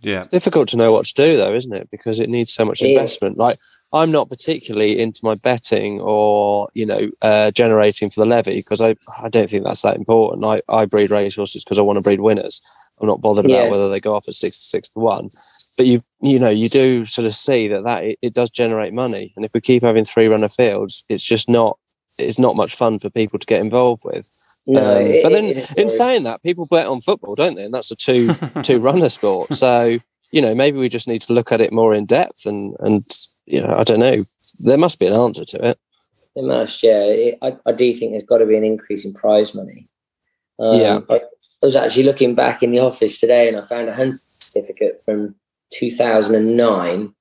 [0.02, 1.90] yeah, it's difficult to know what to do though, isn't it?
[1.92, 3.38] Because it needs so much investment.
[3.38, 3.58] Like
[3.94, 8.82] I'm not particularly into my betting or you know uh, generating for the levy because
[8.82, 10.44] I I don't think that's that important.
[10.44, 12.62] I I breed racehorses because I want to breed winners.
[13.02, 13.58] I'm not bothered yeah.
[13.58, 15.30] about whether they go off at six to six to one.
[15.78, 18.94] But you you know you do sort of see that that it, it does generate
[18.94, 21.78] money, and if we keep having three runner fields, it's just not
[22.18, 24.30] it's not much fun for people to get involved with.
[24.68, 25.46] No, um, it, but then,
[25.78, 27.66] in saying that, people bet on football, don't they?
[27.66, 29.54] And that's a two two runner sport.
[29.54, 30.00] So
[30.32, 32.46] you know, maybe we just need to look at it more in depth.
[32.46, 33.04] And and
[33.46, 34.24] you know, I don't know.
[34.64, 35.80] There must be an answer to it.
[36.36, 37.04] There must, yeah.
[37.04, 39.90] It, I, I do think there's got to be an increase in prize money.
[40.60, 41.00] Um, yeah.
[41.10, 41.22] I,
[41.62, 45.02] I was actually looking back in the office today, and I found a hunt certificate
[45.04, 45.36] from
[45.74, 47.14] 2009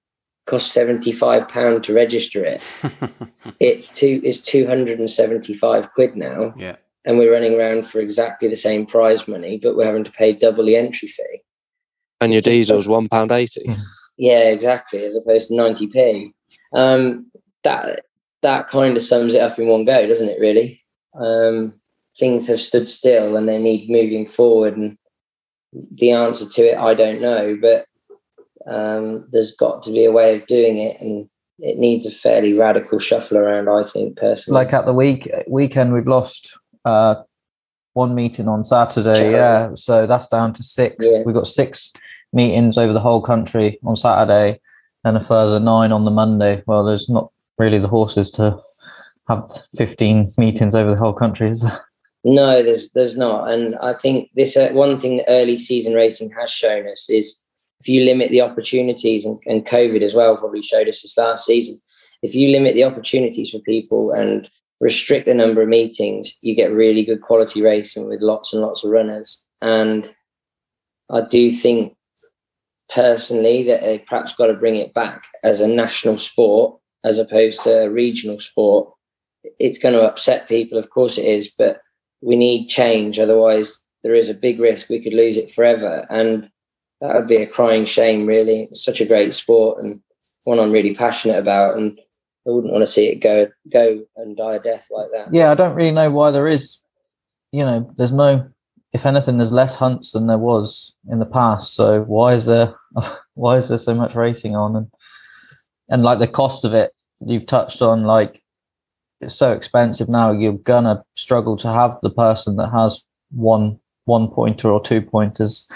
[0.47, 2.61] cost 75 pound to register it
[3.61, 6.75] it's two it's 275 quid now yeah
[7.05, 10.33] and we're running around for exactly the same prize money, but we're having to pay
[10.33, 11.41] double the entry fee.
[12.21, 13.65] And your diesel's one pound eighty.
[14.19, 16.35] Yeah, exactly, as opposed to ninety p.
[16.75, 17.31] Um,
[17.65, 18.05] that
[18.43, 20.39] that kind of sums it up in one go, doesn't it?
[20.39, 21.80] Really, um,
[22.21, 24.77] things have stood still and they need moving forward.
[24.77, 24.97] And
[25.73, 27.87] the answer to it, I don't know, but
[28.67, 31.29] um, there's got to be a way of doing it, and
[31.59, 33.69] it needs a fairly radical shuffle around.
[33.69, 37.17] I think personally, like at the week weekend, we've lost uh,
[37.95, 39.33] one meeting on Saturday.
[39.33, 41.07] Yeah, so that's down to six.
[41.09, 41.23] Yeah.
[41.25, 41.93] We've got six
[42.33, 44.61] meetings over the whole country on Saturday,
[45.05, 46.63] and a further nine on the Monday.
[46.67, 48.61] Well, there's not really the horses to
[49.29, 51.81] have 15 meetings over the whole country, is there?
[52.23, 56.31] No, there's there's not, and I think this uh, one thing that early season racing
[56.39, 57.41] has shown us is
[57.81, 61.47] if you limit the opportunities, and, and COVID as well probably showed us this last
[61.47, 61.81] season.
[62.23, 64.49] If you limit the opportunities for people and
[64.81, 68.85] restrict the number of meetings, you get really good quality racing with lots and lots
[68.85, 69.43] of runners.
[69.63, 70.13] And
[71.11, 71.97] I do think
[72.91, 77.63] personally that they perhaps got to bring it back as a national sport as opposed
[77.63, 78.93] to a regional sport.
[79.59, 81.81] It's going to upset people, of course it is, but
[82.21, 83.19] we need change.
[83.19, 86.07] Otherwise, there is a big risk we could lose it forever.
[86.11, 86.51] And
[87.01, 88.69] that would be a crying shame, really.
[88.71, 90.01] It's such a great sport and
[90.45, 91.77] one I'm really passionate about.
[91.77, 91.99] And
[92.47, 95.33] I wouldn't want to see it go go and die a death like that.
[95.33, 96.79] Yeah, I don't really know why there is.
[97.53, 98.49] You know, there's no.
[98.93, 101.75] If anything, there's less hunts than there was in the past.
[101.75, 102.75] So why is there
[103.35, 104.91] why is there so much racing on and
[105.89, 106.93] and like the cost of it
[107.25, 108.43] you've touched on like
[109.21, 114.29] it's so expensive now you're gonna struggle to have the person that has one one
[114.29, 115.67] pointer or two pointers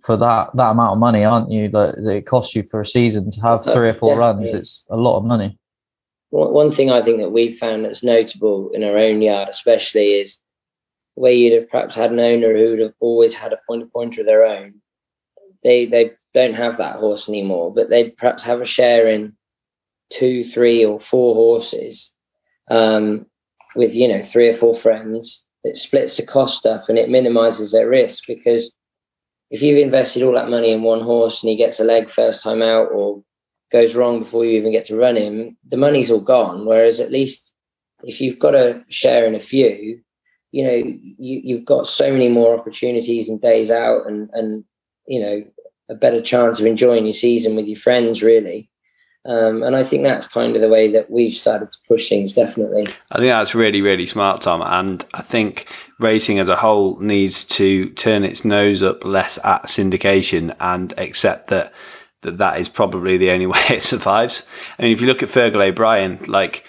[0.00, 1.68] for that that amount of money, aren't you?
[1.68, 4.44] That, that it costs you for a season to have oh, three or four Definitely.
[4.44, 4.52] runs.
[4.52, 5.58] It's a lot of money.
[6.30, 10.38] One thing I think that we've found that's notable in our own yard, especially, is
[11.14, 14.20] where you'd have perhaps had an owner who would have always had a pointer pointer
[14.20, 14.74] of their own.
[15.62, 19.36] They they don't have that horse anymore, but they perhaps have a share in
[20.10, 22.12] two, three, or four horses
[22.68, 23.26] um,
[23.74, 25.42] with you know three or four friends.
[25.64, 28.72] It splits the cost up and it minimises their risk because
[29.50, 32.42] if you've invested all that money in one horse and he gets a leg first
[32.42, 33.22] time out or
[33.72, 36.66] goes wrong before you even get to run him, the money's all gone.
[36.66, 37.52] Whereas at least
[38.02, 40.00] if you've got a share in a few,
[40.52, 44.64] you know, you, you've got so many more opportunities and days out and, and,
[45.06, 45.44] you know,
[45.88, 48.70] a better chance of enjoying your season with your friends, really.
[49.26, 52.32] Um, and I think that's kind of the way that we've started to push things,
[52.32, 52.86] definitely.
[53.10, 54.62] I think that's really, really smart, Tom.
[54.62, 55.66] And I think
[55.98, 61.48] racing as a whole needs to turn its nose up less at syndication and accept
[61.48, 61.72] that
[62.22, 64.44] that, that is probably the only way it survives.
[64.78, 66.64] I mean, if you look at Fergal O'Brien, like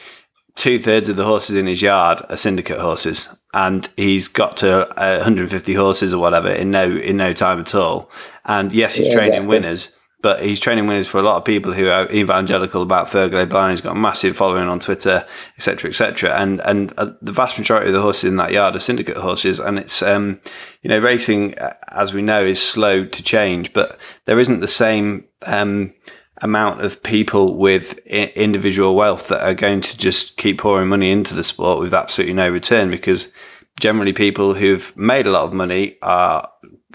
[0.56, 4.88] two thirds of the horses in his yard are syndicate horses, and he's got to
[4.98, 8.10] 150 horses or whatever in no in no time at all.
[8.46, 9.48] And yes, he's yeah, training exactly.
[9.48, 13.44] winners but he's training winners for a lot of people who are evangelical about Fergal
[13.44, 13.72] O'Brien.
[13.72, 15.26] He's got a massive following on Twitter,
[15.58, 16.34] etc., etc.
[16.36, 19.60] And and uh, the vast majority of the horses in that yard are syndicate horses,
[19.60, 20.40] and it's um,
[20.82, 24.68] you know racing uh, as we know is slow to change, but there isn't the
[24.68, 25.94] same um,
[26.42, 31.12] amount of people with I- individual wealth that are going to just keep pouring money
[31.12, 33.32] into the sport with absolutely no return because
[33.80, 36.50] generally people who've made a lot of money are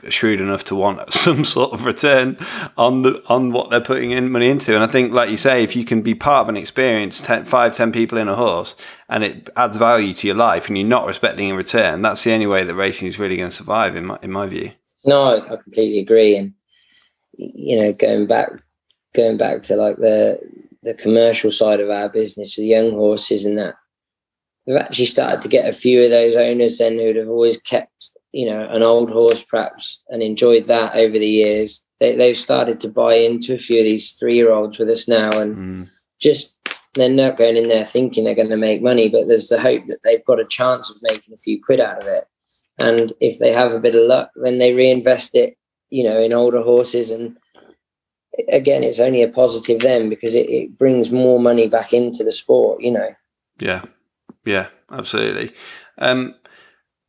[0.09, 2.37] shrewd enough to want some sort of return
[2.77, 4.75] on the on what they're putting in money into.
[4.75, 7.45] And I think, like you say, if you can be part of an experience, 10,
[7.47, 8.75] five, ten people in a horse,
[9.09, 12.33] and it adds value to your life, and you're not respecting in return, that's the
[12.33, 14.73] only way that racing is really going to survive, in my in my view.
[15.05, 16.37] No, I, completely agree.
[16.37, 16.55] And
[17.37, 18.51] you know, going back
[19.15, 20.39] going back to like the
[20.83, 23.75] the commercial side of our business with young horses and that
[24.67, 28.11] we've actually started to get a few of those owners then who'd have always kept
[28.33, 31.81] you know an old horse perhaps and enjoyed that over the years.
[32.01, 35.07] They, they've started to buy into a few of these three year olds with us
[35.07, 35.89] now and Mm.
[36.21, 36.55] just
[36.95, 39.83] they're not going in there thinking they're going to make money but there's the hope
[39.89, 42.25] that they've got a chance of making a few quid out of it.
[42.79, 45.57] And if they have a bit of luck then they reinvest it
[45.91, 47.11] you know in older horses.
[47.11, 47.37] And
[48.49, 52.33] again it's only a positive then because it, it brings more money back into the
[52.33, 53.11] sport you know.
[53.61, 53.83] Yeah,
[54.45, 55.53] yeah, absolutely.
[55.99, 56.35] Um,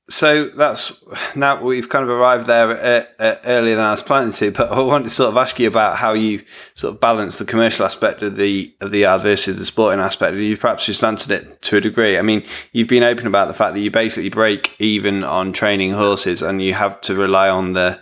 [0.10, 0.92] so that's
[1.34, 4.52] now we've kind of arrived there uh, uh, earlier than I was planning to.
[4.52, 6.44] But I want to sort of ask you about how you
[6.76, 10.36] sort of balance the commercial aspect of the of the yard versus the sporting aspect.
[10.36, 12.18] You perhaps just answered it to a degree.
[12.18, 15.92] I mean, you've been open about the fact that you basically break even on training
[15.92, 18.00] horses, and you have to rely on the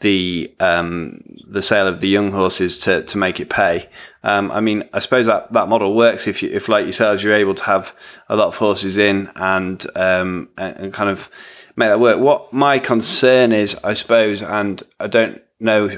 [0.00, 3.88] the um, the sale of the young horses to, to make it pay.
[4.24, 7.34] Um, I mean, I suppose that, that model works if you, if like yourselves, you're
[7.34, 7.94] able to have
[8.28, 11.28] a lot of horses in and um, and, kind of
[11.76, 12.20] make that work.
[12.20, 15.90] What my concern is, I suppose, and I don't know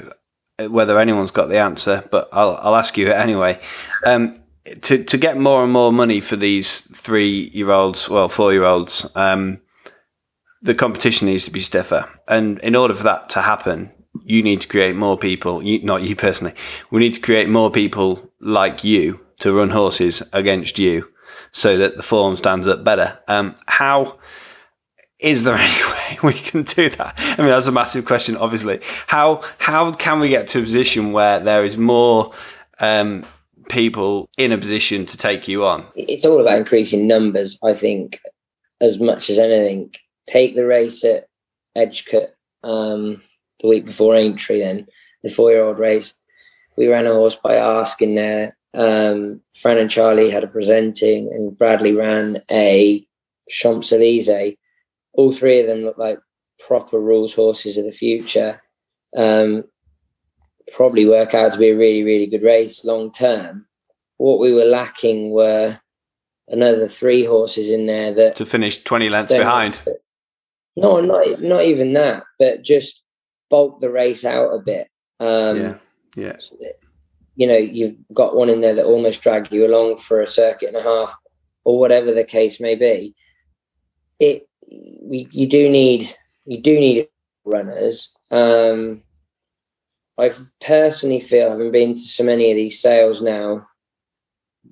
[0.57, 3.59] whether anyone's got the answer, but I'll I'll ask you anyway.
[4.05, 4.39] Um,
[4.81, 8.63] to to get more and more money for these three year olds, well, four year
[8.63, 9.09] olds.
[9.15, 9.61] Um,
[10.61, 13.91] the competition needs to be stiffer, and in order for that to happen,
[14.23, 15.61] you need to create more people.
[15.63, 16.53] You, not you personally.
[16.91, 21.11] We need to create more people like you to run horses against you,
[21.51, 23.19] so that the form stands up better.
[23.27, 24.17] Um, how
[25.19, 27.15] is there any way we can do that?
[27.17, 28.79] I mean, that's a massive question, obviously.
[29.07, 32.33] How how can we get to a position where there is more
[32.79, 33.25] um,
[33.69, 35.85] people in a position to take you on?
[35.95, 38.21] it's all about increasing numbers, I think,
[38.81, 39.93] as much as anything.
[40.27, 41.27] Take the race at
[41.75, 42.29] Edgecote
[42.63, 43.21] um,
[43.65, 44.87] the week before Aintree, then
[45.23, 46.13] the four year old race.
[46.77, 48.55] We ran a horse by asking there.
[48.73, 53.05] Um, Fran and Charlie had a presenting, and Bradley ran a
[53.49, 54.55] Champs Elysees.
[55.13, 56.19] All three of them look like
[56.59, 58.61] proper rules horses of the future.
[59.15, 59.63] Um,
[60.73, 63.65] probably work out to be a really, really good race long term.
[64.17, 65.79] What we were lacking were
[66.49, 69.85] another three horses in there that To finish twenty lengths don't- behind.
[70.75, 73.01] No, not not even that, but just
[73.49, 74.89] bulk the race out a bit.
[75.19, 75.77] Um, yeah,
[76.15, 76.79] yeah, so that,
[77.35, 80.69] You know, you've got one in there that almost dragged you along for a circuit
[80.69, 81.15] and a half,
[81.63, 83.13] or whatever the case may be.
[84.19, 87.07] It we you do need you do need
[87.43, 88.09] runners.
[88.31, 89.03] Um,
[90.17, 90.31] I
[90.61, 93.67] personally feel, having been to so many of these sales now,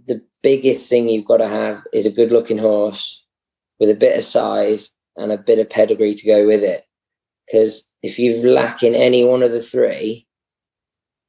[0.07, 3.25] the biggest thing you've got to have is a good looking horse
[3.79, 6.85] with a bit of size and a bit of pedigree to go with it.
[7.45, 10.27] Because if you've lacking any one of the three,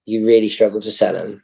[0.05, 1.43] you really struggle to sell them.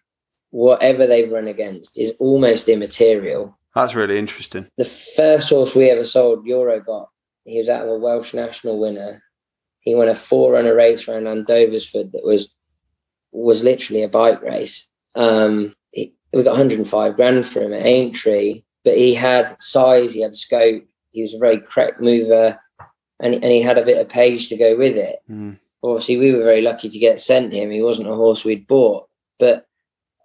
[0.51, 3.57] Whatever they've run against is almost immaterial.
[3.75, 4.67] that's really interesting.
[4.77, 7.07] The first horse we ever sold, Eurobot,
[7.45, 9.23] he was out of a Welsh national winner.
[9.81, 12.49] He won a four runner race around Andoversford that was
[13.33, 14.89] was literally a bike race.
[15.15, 20.21] Um, he, we got 105 grand for him at Aintree, but he had size, he
[20.21, 22.59] had scope, he was a very correct mover,
[23.21, 25.19] and, and he had a bit of page to go with it.
[25.31, 25.59] Mm.
[25.83, 27.71] Obviously, we were very lucky to get sent him.
[27.71, 29.67] He wasn't a horse we'd bought, but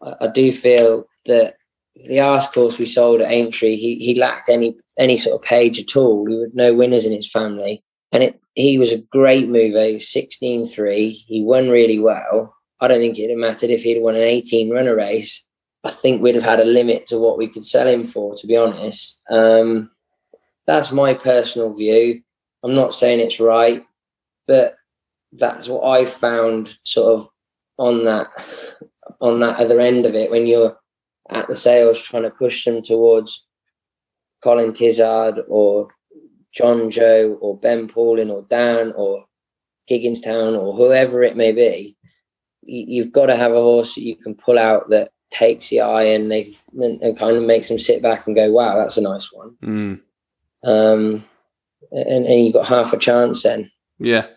[0.01, 1.55] I, I do feel that
[1.95, 5.79] the ask course we sold at Aintree, he he lacked any any sort of page
[5.79, 6.25] at all.
[6.25, 9.85] He had no winners in his family, and it he was a great mover.
[9.85, 11.11] He was 16-3.
[11.11, 12.55] He won really well.
[12.79, 15.43] I don't think it'd have mattered if he'd won an 18 runner race.
[15.83, 18.47] I think we'd have had a limit to what we could sell him for, to
[18.47, 19.19] be honest.
[19.29, 19.91] Um,
[20.65, 22.21] that's my personal view.
[22.65, 23.85] I'm not saying it's right,
[24.47, 24.75] but
[25.31, 27.29] that's what I found sort of
[27.77, 28.31] on that
[29.21, 30.75] on that other end of it when you're
[31.29, 33.45] at the sales trying to push them towards
[34.43, 35.89] Colin Tizzard or
[36.55, 39.25] John Joe or Ben Pauling or Dan or
[39.87, 41.95] Gigginstown or whoever it may be,
[42.63, 45.81] you, you've got to have a horse that you can pull out that takes the
[45.81, 48.97] eye and they and, and kind of makes them sit back and go, "Wow, that's
[48.97, 50.01] a nice one." Mm.
[50.63, 51.25] Um,
[51.91, 53.71] and and you got half a chance then.
[53.99, 54.27] Yeah.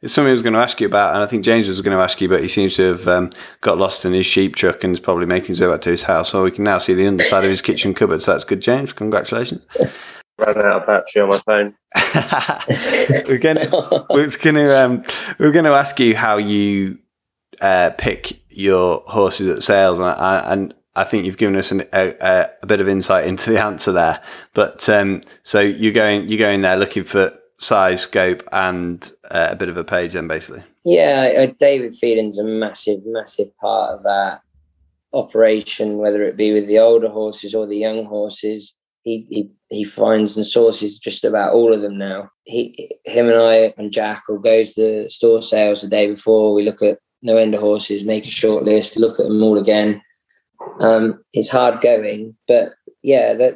[0.00, 1.96] It's something I was going to ask you about, and I think James was going
[1.96, 3.30] to ask you, but he seems to have um,
[3.62, 6.02] got lost in his sheep truck and is probably making his way back to his
[6.02, 6.30] house.
[6.30, 8.20] So we can now see the underside of his kitchen cupboard.
[8.20, 8.92] So that's good, James.
[8.92, 9.62] Congratulations.
[10.38, 11.74] ran out of battery on my phone.
[13.28, 15.04] we're gonna we're gonna um,
[15.38, 16.98] we're gonna ask you how you
[17.60, 22.48] uh, pick your horses at sales, and and I think you've given us an, a,
[22.62, 24.20] a, bit of insight into the answer there.
[24.52, 29.56] But um, so you're going you're going there looking for size, scope, and uh, a
[29.56, 30.62] bit of a page, then basically.
[30.84, 34.42] Yeah, David Phelan's a massive, massive part of that
[35.12, 38.74] operation, whether it be with the older horses or the young horses.
[39.02, 42.30] He, he he finds and sources just about all of them now.
[42.44, 46.54] He, him and I and Jack will go to the store sales the day before.
[46.54, 49.58] We look at no end of horses, make a short list, look at them all
[49.58, 50.00] again.
[50.80, 53.52] Um, it's hard going, but yeah, they,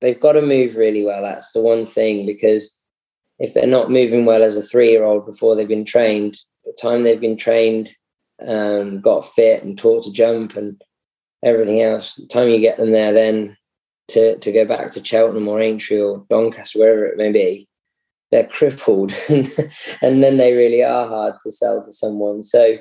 [0.00, 1.22] they've got to move really well.
[1.22, 2.76] That's the one thing because
[3.38, 7.20] if they're not moving well as a three-year-old before they've been trained, the time they've
[7.20, 7.90] been trained,
[8.46, 10.80] um, got fit and taught to jump and
[11.44, 13.56] everything else, the time you get them there, then
[14.08, 17.68] to, to go back to Cheltenham or Aintree or Doncaster, wherever it may be,
[18.30, 22.42] they're crippled and then they really are hard to sell to someone.
[22.42, 22.78] So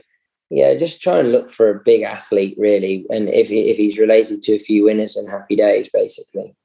[0.50, 3.06] yeah, just try and look for a big athlete really.
[3.10, 6.56] And if, if he's related to a few winners and happy days, basically.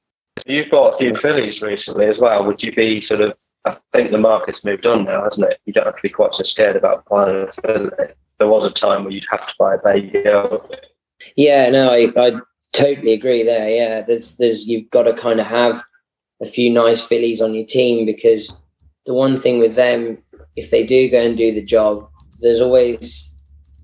[0.47, 2.45] You've got a few fillies recently as well.
[2.45, 5.61] Would you be sort of, I think the market's moved on now, hasn't it?
[5.67, 7.91] You don't have to be quite so scared about buying a filly.
[8.39, 10.23] There was a time where you'd have to buy a baby.
[11.37, 12.41] Yeah, no, I, I
[12.73, 13.69] totally agree there.
[13.69, 15.83] Yeah, there's there's you've got to kind of have
[16.41, 18.57] a few nice fillies on your team because
[19.05, 20.23] the one thing with them,
[20.57, 22.09] if they do go and do the job,
[22.41, 23.30] there's always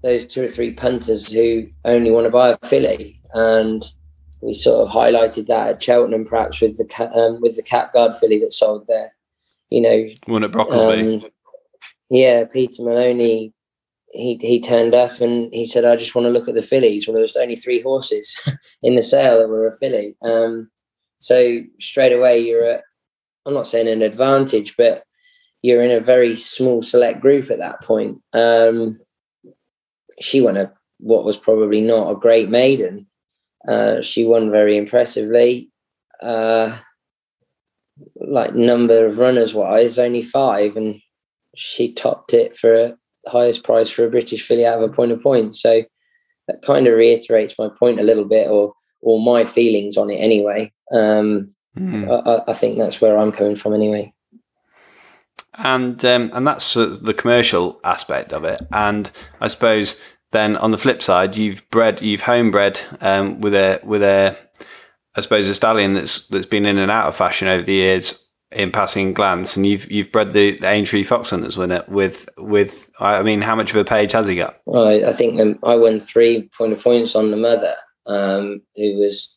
[0.02, 3.84] those two or three punters who only want to buy a filly, and
[4.42, 8.38] we sort of highlighted that at Cheltenham, perhaps with the um, with the Kapgarde filly
[8.40, 9.12] that sold there.
[9.70, 11.24] You know, one at Brocklesby.
[11.24, 11.30] Um,
[12.08, 13.52] yeah, Peter Maloney
[14.16, 17.06] he he turned up and he said, "I just want to look at the fillies."
[17.06, 18.36] Well, there was only three horses
[18.82, 20.16] in the sale that were a filly.
[20.22, 20.70] Um,
[21.18, 22.82] so straight away, you're at
[23.44, 25.04] I'm not saying an advantage, but
[25.62, 28.20] you're in a very small select group at that point.
[28.32, 28.98] Um,
[30.20, 33.06] she won a what was probably not a great maiden.
[33.68, 35.70] Uh, she won very impressively.
[36.22, 36.76] Uh,
[38.16, 41.00] like number of runners wise, only five, and
[41.54, 42.96] she topped it for a
[43.28, 45.60] highest price for a British filly out of a point of points.
[45.60, 45.82] So
[46.48, 50.16] that kind of reiterates my point a little bit, or or my feelings on it
[50.16, 50.72] anyway.
[50.92, 52.26] Um, mm.
[52.26, 54.12] I, I, think that's where I'm coming from anyway.
[55.58, 58.60] And um, and that's uh, the commercial aspect of it.
[58.72, 59.10] And
[59.40, 59.96] I suppose
[60.32, 64.36] then on the flip side, you've bred, you've homebred um, with a with a,
[65.14, 68.22] I suppose a stallion that's that's been in and out of fashion over the years
[68.52, 72.90] in passing glance, and you've you've bred the, the Aintree Fox Hunters winner with with
[73.00, 74.60] I mean, how much of a page has he got?
[74.66, 77.74] Well, I, I think um, I won three point of points on the mother,
[78.06, 79.32] um, who was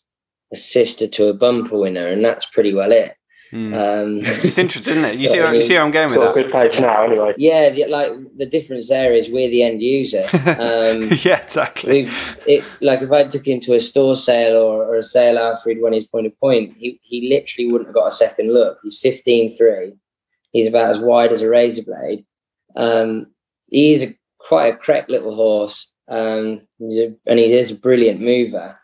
[0.52, 3.16] a sister to a bumper winner, and that's pretty well it.
[3.52, 3.74] Mm.
[3.74, 5.20] Um, it's interesting, isn't it?
[5.20, 6.32] You see, you see how I'm going with that.
[6.32, 7.34] A good page now, anyway.
[7.38, 10.26] Yeah, the, like the difference there is we're the end user.
[10.60, 12.10] Um, yeah, exactly.
[12.46, 15.70] It, like if I took him to a store sale or, or, a sale after
[15.70, 18.80] he'd won his point of point, he, he literally wouldn't have got a second look.
[18.84, 19.96] He's 15-3.
[20.52, 22.26] He's about as wide as a razor blade.
[22.76, 23.28] Um,
[23.68, 28.78] he's a, quite a crack little horse, um, a, and he is a brilliant mover.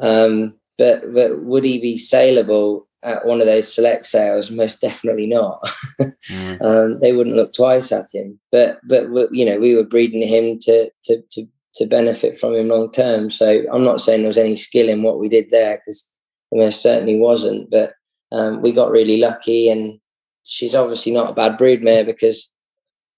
[0.00, 4.50] Um, but but would he be saleable at one of those select sales?
[4.50, 5.62] Most definitely not.
[6.00, 6.62] mm.
[6.62, 8.38] um, they wouldn't look twice at him.
[8.50, 11.46] But but you know we were breeding him to to to
[11.76, 13.30] to benefit from him long term.
[13.30, 16.08] So I'm not saying there was any skill in what we did there because
[16.50, 17.70] there certainly wasn't.
[17.70, 17.94] But
[18.30, 19.98] um, we got really lucky, and
[20.44, 22.50] she's obviously not a bad broodmare because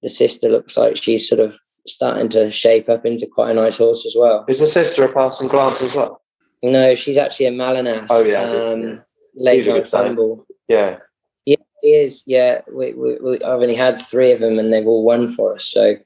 [0.02, 1.56] the sister looks like she's sort of
[1.86, 4.44] starting to shape up into quite a nice horse as well.
[4.48, 6.20] Is the sister a passing glance as well?
[6.62, 8.08] No, she's actually a Malinas.
[8.10, 8.96] Oh yeah, um, yeah.
[9.36, 10.46] Late night fumble.
[10.68, 10.98] Yeah,
[11.44, 12.22] yeah, he is.
[12.26, 15.54] Yeah, we, we, we, I've only had three of them, and they've all won for
[15.54, 15.64] us.
[15.64, 15.96] So,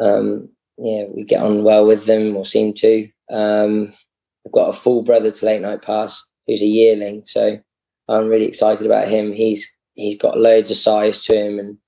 [0.00, 3.08] um, yeah, we get on well with them, or seem to.
[3.30, 3.92] Um,
[4.46, 7.22] I've got a full brother to Latenightpass, who's a yearling.
[7.26, 7.58] So,
[8.08, 9.32] I'm really excited about him.
[9.32, 11.78] He's he's got loads of size to him, and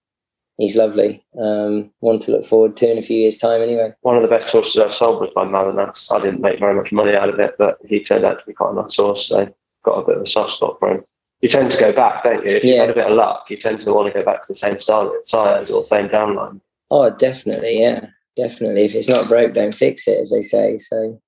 [0.59, 1.25] he's lovely.
[1.41, 3.93] Um, one to look forward to in a few years' time, anyway.
[4.03, 6.11] One of the best horses I've sold was by Malinas.
[6.13, 8.53] I didn't make very much money out of it, but he turned out to be
[8.53, 9.53] quite a nice horse, so
[9.85, 11.05] got a bit of a soft spot for him.
[11.41, 12.57] You tend to go back, don't you?
[12.57, 14.49] If you've had a bit of luck, you tend to want to go back to
[14.49, 16.61] the same style, sires or same downline.
[16.91, 18.07] Oh, definitely, yeah,
[18.37, 18.85] definitely.
[18.85, 20.79] If it's not broke, don't fix it, as they say.
[20.79, 21.21] So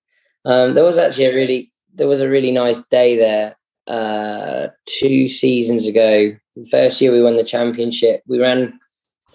[0.44, 5.28] um, there was actually a really there was a really nice day there uh, two
[5.28, 6.36] seasons ago.
[6.56, 8.78] The first year we won the championship, we ran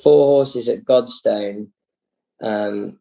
[0.03, 1.69] four horses at Godstone
[2.41, 2.99] um,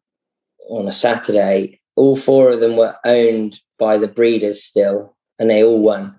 [0.69, 1.81] on a Saturday.
[1.97, 6.19] All four of them were owned by the breeders still, and they all won.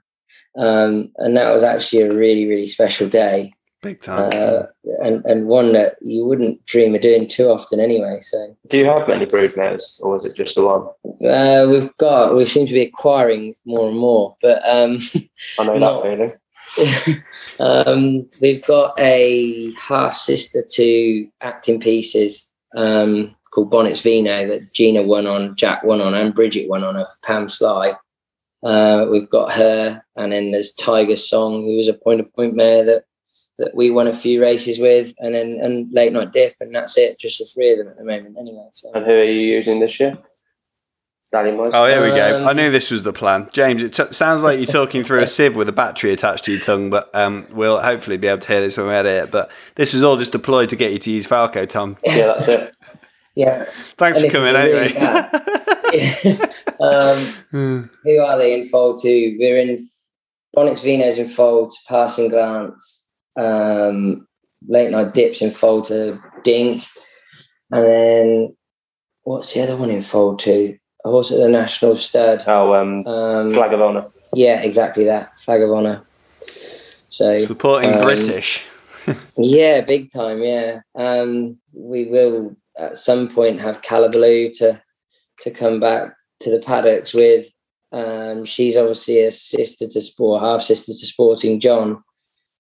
[0.58, 3.54] um, and that was actually a really really special day,
[3.84, 4.30] Big time.
[4.34, 4.64] uh,
[5.04, 8.20] and and one that you wouldn't dream of doing too often anyway.
[8.22, 10.84] So Do you have many broodmares, or is it just the one?
[11.30, 15.00] uh, we've got we seem to be acquiring more and more, but um,
[15.60, 16.02] I know No.
[16.02, 16.34] that feeling.
[17.60, 22.46] um, we've got a half sister to acting pieces
[22.76, 26.96] um, called Bonnets Vino that Gina won on, Jack won on, and Bridget won on
[26.98, 27.94] of Pam Sly.
[28.64, 32.56] Uh, we've got her, and then there's Tiger Song, who was a point to point
[32.56, 33.04] mare that
[33.60, 36.98] that we won a few races with, and then and late night dip, and that's
[36.98, 37.20] it.
[37.20, 38.68] Just the three of them at the moment, anyway.
[38.74, 38.92] So.
[38.94, 40.18] And who are you using this year?
[41.26, 41.72] Stallion wise.
[41.74, 42.44] Oh, here we go.
[42.46, 43.50] I Um, knew this was the plan.
[43.52, 46.54] James, it t- sounds like you're talking through a sieve with a battery attached to
[46.54, 49.32] your tongue, but um, we'll hopefully be able to hear this when we edit it.
[49.32, 51.98] But this was all just deployed to get you to use Falco, Tom.
[52.04, 52.74] yeah, that's it.
[53.36, 53.66] Yeah.
[54.00, 54.92] Thanks And for coming anyway.
[54.96, 55.64] a
[56.00, 56.40] anyway.
[56.80, 59.36] um, who are they in fold two?
[59.40, 59.80] We're in
[60.54, 63.08] Bonnets Vinos in fold to Passing Glance.
[63.40, 64.28] Um,
[64.68, 66.84] late night dips in fold to Dink.
[67.72, 68.56] And then
[69.24, 70.78] what's the other one in fold two?
[71.06, 72.44] A horse at the National Stud.
[72.48, 74.08] Oh, um, Um, Flag of Honour.
[74.34, 75.32] yeah, exactly that.
[75.40, 76.02] Flag of Honour.
[77.10, 78.62] So Supporting Um, British.
[79.38, 80.42] yeah, big time.
[80.42, 84.82] Yeah, um, we will at some point have Calabaloo to
[85.42, 87.52] to come back to the paddocks with.
[87.92, 92.04] Um, she's obviously a sister to sport, half sister to Sporting John.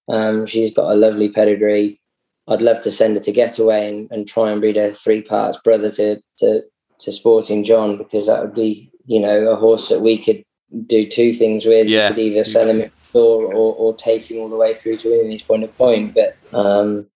[0.10, 2.00] Um, she's got a lovely pedigree.
[2.48, 5.60] I'd love to send her to Getaway and, and try and breed a three parts
[5.64, 6.62] brother to, to
[7.00, 10.44] to Sporting John because that would be you know a horse that we could
[10.86, 11.88] do two things with.
[11.88, 12.10] Yeah.
[12.10, 15.10] We could either sell him or, or or take him all the way through to
[15.10, 16.16] winning his point of point.
[16.16, 17.08] But um,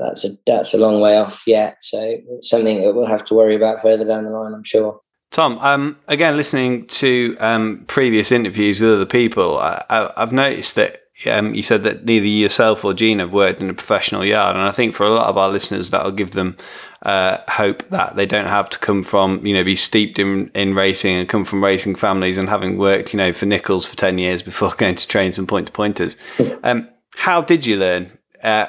[0.00, 1.78] that's a that's a long way off yet.
[1.80, 2.00] So
[2.30, 5.00] it's something that we'll have to worry about further down the line, I'm sure.
[5.30, 11.02] Tom, um, again, listening to um, previous interviews with other people, I, I've noticed that
[11.26, 14.64] um, you said that neither yourself or Gina have worked in a professional yard, and
[14.64, 16.56] I think for a lot of our listeners, that'll give them
[17.02, 20.74] uh, hope that they don't have to come from, you know, be steeped in, in
[20.74, 24.18] racing and come from racing families and having worked, you know, for Nicholls for ten
[24.18, 26.16] years before going to train some point to pointers.
[26.64, 28.18] Um, how did you learn?
[28.42, 28.66] Uh,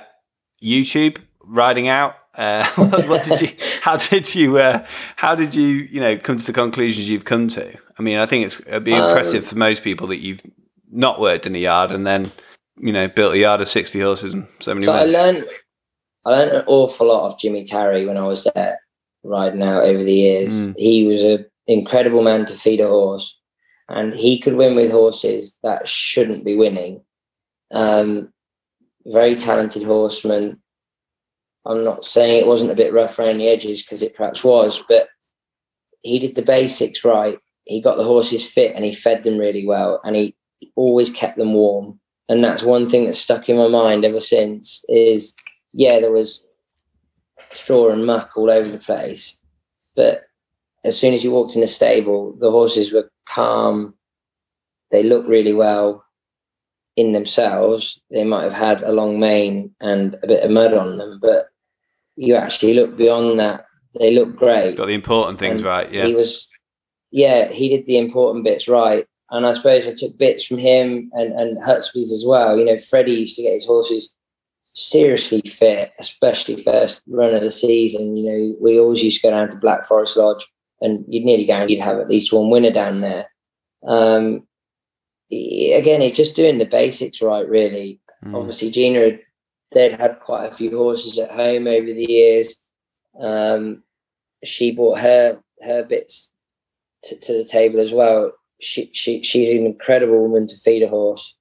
[0.61, 2.15] YouTube, riding out.
[2.35, 3.49] Uh, what, did you?
[3.81, 4.57] How did you?
[4.57, 5.67] Uh, how did you?
[5.67, 7.77] You know, come to the conclusions you've come to.
[7.97, 10.41] I mean, I think it's it'd be Um, impressive for most people that you've
[10.91, 12.31] not worked in a yard and then,
[12.77, 14.85] you know, built a yard of sixty horses and so many.
[14.85, 15.45] So I learned
[16.25, 18.79] I learned an awful lot of Jimmy Tarry when I was there
[19.23, 20.69] riding out over the years.
[20.69, 20.75] Mm.
[20.77, 23.37] He was an incredible man to feed a horse,
[23.87, 27.01] and he could win with horses that shouldn't be winning.
[27.71, 28.31] Um,
[29.05, 30.61] very talented horseman.
[31.69, 34.83] I'm not saying it wasn't a bit rough around the edges because it perhaps was,
[34.89, 35.07] but
[36.01, 37.37] he did the basics right.
[37.65, 40.35] He got the horses fit and he fed them really well, and he
[40.75, 41.99] always kept them warm.
[42.27, 44.83] And that's one thing that's stuck in my mind ever since.
[44.89, 45.35] Is
[45.71, 46.43] yeah, there was
[47.53, 49.37] straw and muck all over the place,
[49.95, 50.23] but
[50.83, 53.93] as soon as you walked in the stable, the horses were calm.
[54.91, 56.03] They looked really well
[56.95, 57.99] in themselves.
[58.09, 61.48] They might have had a long mane and a bit of mud on them, but
[62.19, 63.65] you actually look beyond that.
[63.97, 64.75] They look great.
[64.75, 65.91] Got the important things And right.
[65.91, 66.05] Yeah.
[66.05, 66.47] He was,
[67.11, 69.05] yeah, he did the important bits right.
[69.31, 72.57] And I suppose I took bits from him and, and Hutsby's as well.
[72.57, 74.13] You know, Freddie used to get his horses
[74.73, 78.17] seriously fit, especially first run of the season.
[78.17, 80.45] You know, we always used to go down to Black Forest Lodge
[80.81, 83.27] and you'd nearly guaranteed to have at least one winner down there.
[83.87, 84.45] Um,
[85.31, 88.35] again, it's just doing the basics right, really Mm.
[88.35, 89.19] obviously Gina had
[89.71, 92.55] they'd had quite a few horses at home over the years.
[93.19, 93.83] Um,
[94.43, 96.29] she brought her her bits
[97.03, 98.31] to, to the table as well.
[98.61, 101.35] She she she's an incredible woman to feed a horse.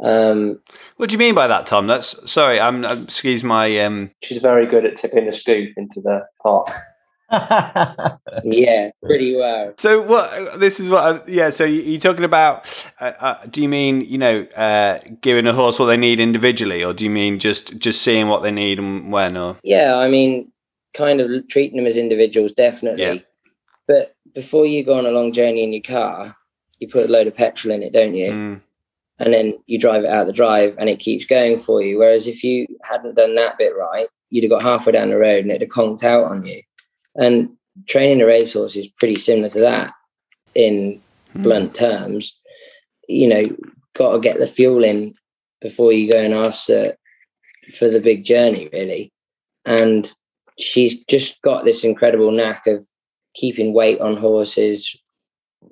[0.00, 0.60] Um,
[0.96, 1.86] What do you mean by that, Tom?
[1.86, 2.60] That's sorry.
[2.60, 4.10] I'm, I'm excuse my um.
[4.22, 6.70] She's very good at tipping the scoop into the pot.
[8.44, 9.74] yeah, pretty well.
[9.78, 10.58] So what?
[10.60, 11.02] This is what.
[11.04, 11.50] I, yeah.
[11.50, 12.66] So you- you're talking about?
[13.00, 16.84] Uh, uh, do you mean you know uh, giving a horse what they need individually,
[16.84, 19.36] or do you mean just just seeing what they need and when?
[19.36, 20.50] Or Yeah, I mean,
[20.94, 23.02] kind of treating them as individuals, definitely.
[23.02, 23.14] Yeah.
[23.86, 26.34] But before you go on a long journey in your car,
[26.78, 28.30] you put a load of petrol in it, don't you?
[28.32, 28.60] Mm,
[29.18, 31.98] and then you drive it out the drive and it keeps going for you.
[31.98, 35.42] Whereas if you hadn't done that bit right, you'd have got halfway down the road
[35.44, 36.62] and it'd have conked out on you.
[37.16, 37.50] And
[37.86, 39.92] training a racehorse is pretty similar to that
[40.54, 41.00] in
[41.34, 41.42] mm.
[41.42, 42.36] blunt terms.
[43.08, 43.42] You know,
[43.94, 45.14] got to get the fuel in
[45.60, 49.12] before you go and ask for the big journey, really.
[49.64, 50.12] And
[50.58, 52.86] she's just got this incredible knack of
[53.34, 54.96] keeping weight on horses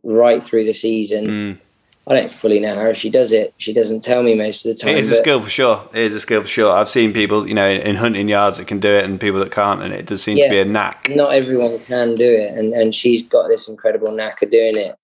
[0.03, 1.59] right through the season Mm,
[2.07, 3.55] I don't fully know how she does it.
[3.59, 4.97] She doesn't tell me most of the time.
[4.97, 5.89] It is a skill for sure.
[5.95, 6.73] It is a skill for sure.
[6.73, 9.53] I've seen people, you know, in hunting yards that can do it, and people that
[9.53, 11.09] can't, and it does seem to be a knack.
[11.11, 14.97] not everyone can do it, and and she's got this incredible knack of doing it.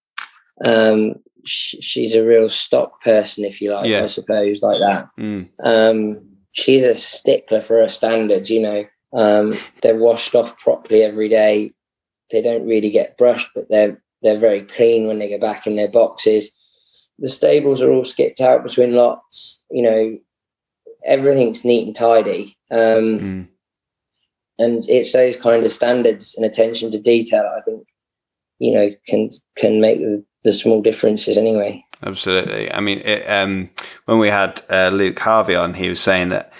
[0.65, 4.03] Um, sh- she's a real stock person, if you like, Yeah.
[4.03, 5.09] I suppose, like that.
[5.19, 5.49] Mm.
[5.63, 6.21] Um,
[6.53, 8.51] she's a stickler for her standards.
[8.51, 11.73] You know, um, they're washed off properly every day.
[12.31, 15.77] They don't really get brushed, but they're they're very clean when they go back in
[15.77, 16.51] their boxes.
[17.19, 19.61] The stables are all skipped out between lots.
[19.71, 20.19] You know,
[21.05, 22.57] everything's neat and tidy.
[22.71, 23.49] Um, Mm.
[24.59, 27.87] and it's those kind of standards and attention to detail i think
[28.59, 32.71] you know can can make the, the small differences anyway Absolutely.
[32.73, 33.71] I mean, it, um,
[34.05, 36.53] when we had uh, Luke Harvey on, he was saying that,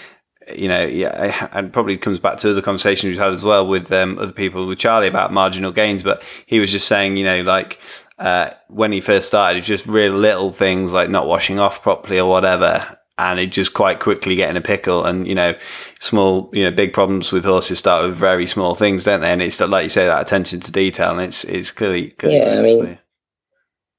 [0.53, 3.89] you know, yeah, and probably comes back to the conversations we've had as well with
[3.93, 6.03] um, other people, with Charlie about marginal gains.
[6.03, 7.79] But he was just saying, you know, like
[8.19, 11.81] uh, when he first started, it was just real little things like not washing off
[11.81, 12.97] properly or whatever.
[13.17, 15.53] And it just quite quickly get in a pickle, and you know,
[15.99, 19.29] small, you know, big problems with horses start with very small things, don't they?
[19.29, 22.59] And it's like you say, that attention to detail, and it's it's clearly, clearly Yeah,
[22.59, 22.97] I mean,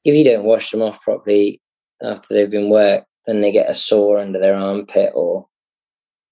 [0.04, 1.60] if you don't wash them off properly
[2.02, 5.46] after they've been worked then they get a sore under their armpit or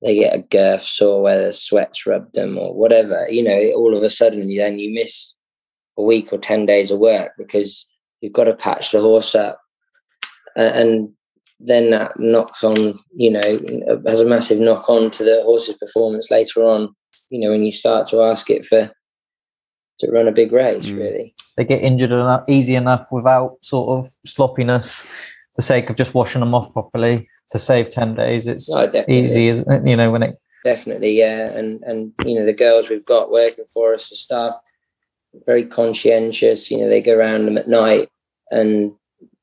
[0.03, 3.97] they get a girth sore where the sweat's rubbed them or whatever you know all
[3.97, 5.34] of a sudden then you miss
[5.99, 7.84] a week or 10 days of work because
[8.20, 9.61] you've got to patch the horse up
[10.57, 11.11] and
[11.61, 16.30] then that knocks on you know has a massive knock on to the horse's performance
[16.30, 16.88] later on
[17.30, 18.90] you know when you start to ask it for
[19.99, 20.99] to run a big race Mm.
[20.99, 25.01] really They get injured enough, easy enough without sort of sloppiness.
[25.01, 25.09] For
[25.57, 29.49] the sake of just washing them off properly to save ten days, it's Oh, easy,
[29.49, 29.84] isn't it?
[29.84, 33.64] You know when it definitely yeah and and you know the girls we've got working
[33.74, 34.55] for us the staff
[35.47, 38.09] very conscientious you know they go around them at night
[38.51, 38.93] and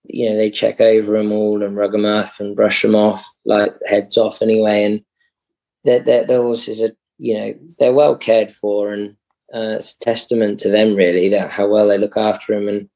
[0.07, 3.25] you know they check over them all and rug them up and brush them off
[3.45, 4.83] like heads off anyway.
[4.83, 5.03] And
[5.83, 9.15] their their the horses are you know they're well cared for and
[9.53, 12.89] uh, it's a testament to them really that how well they look after them and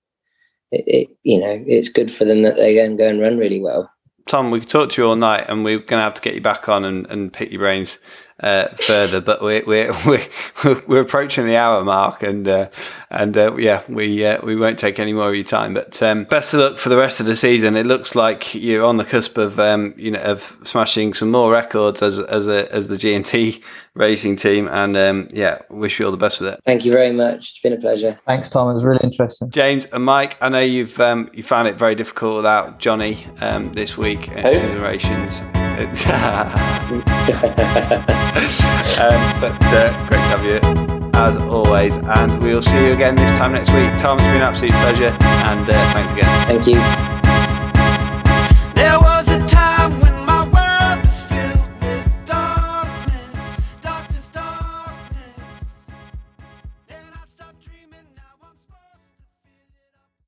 [0.71, 3.61] it, it you know it's good for them that they can go and run really
[3.61, 3.91] well.
[4.27, 6.35] Tom, we could talk to you all night, and we're going to have to get
[6.35, 7.97] you back on and, and pick your brains
[8.41, 9.21] uh, further.
[9.21, 10.27] But we're we're we're
[10.87, 12.69] we're approaching the hour mark, and uh,
[13.09, 15.73] and uh, yeah, we uh, we won't take any more of your time.
[15.73, 17.75] But um, best of luck for the rest of the season.
[17.75, 21.51] It looks like you're on the cusp of um, you know of smashing some more
[21.51, 23.63] records as as a, as the G and T
[23.95, 26.59] racing team, and um, yeah, wish you all the best with it.
[26.63, 28.69] thank you very much it's been a pleasure thanks, Tom.
[28.69, 29.49] It was really interesting.
[29.49, 33.73] James and Mike, I know you've um, you found it very difficult without Johnny um,
[33.73, 34.73] this week in Who?
[34.73, 35.58] the rations.
[35.79, 35.85] um,
[39.39, 40.59] but uh, great to have you
[41.13, 43.89] as always, and we'll see you again this time next week.
[43.97, 46.47] Tom, it's been an absolute pleasure, and uh, thanks again.
[46.47, 47.19] Thank you.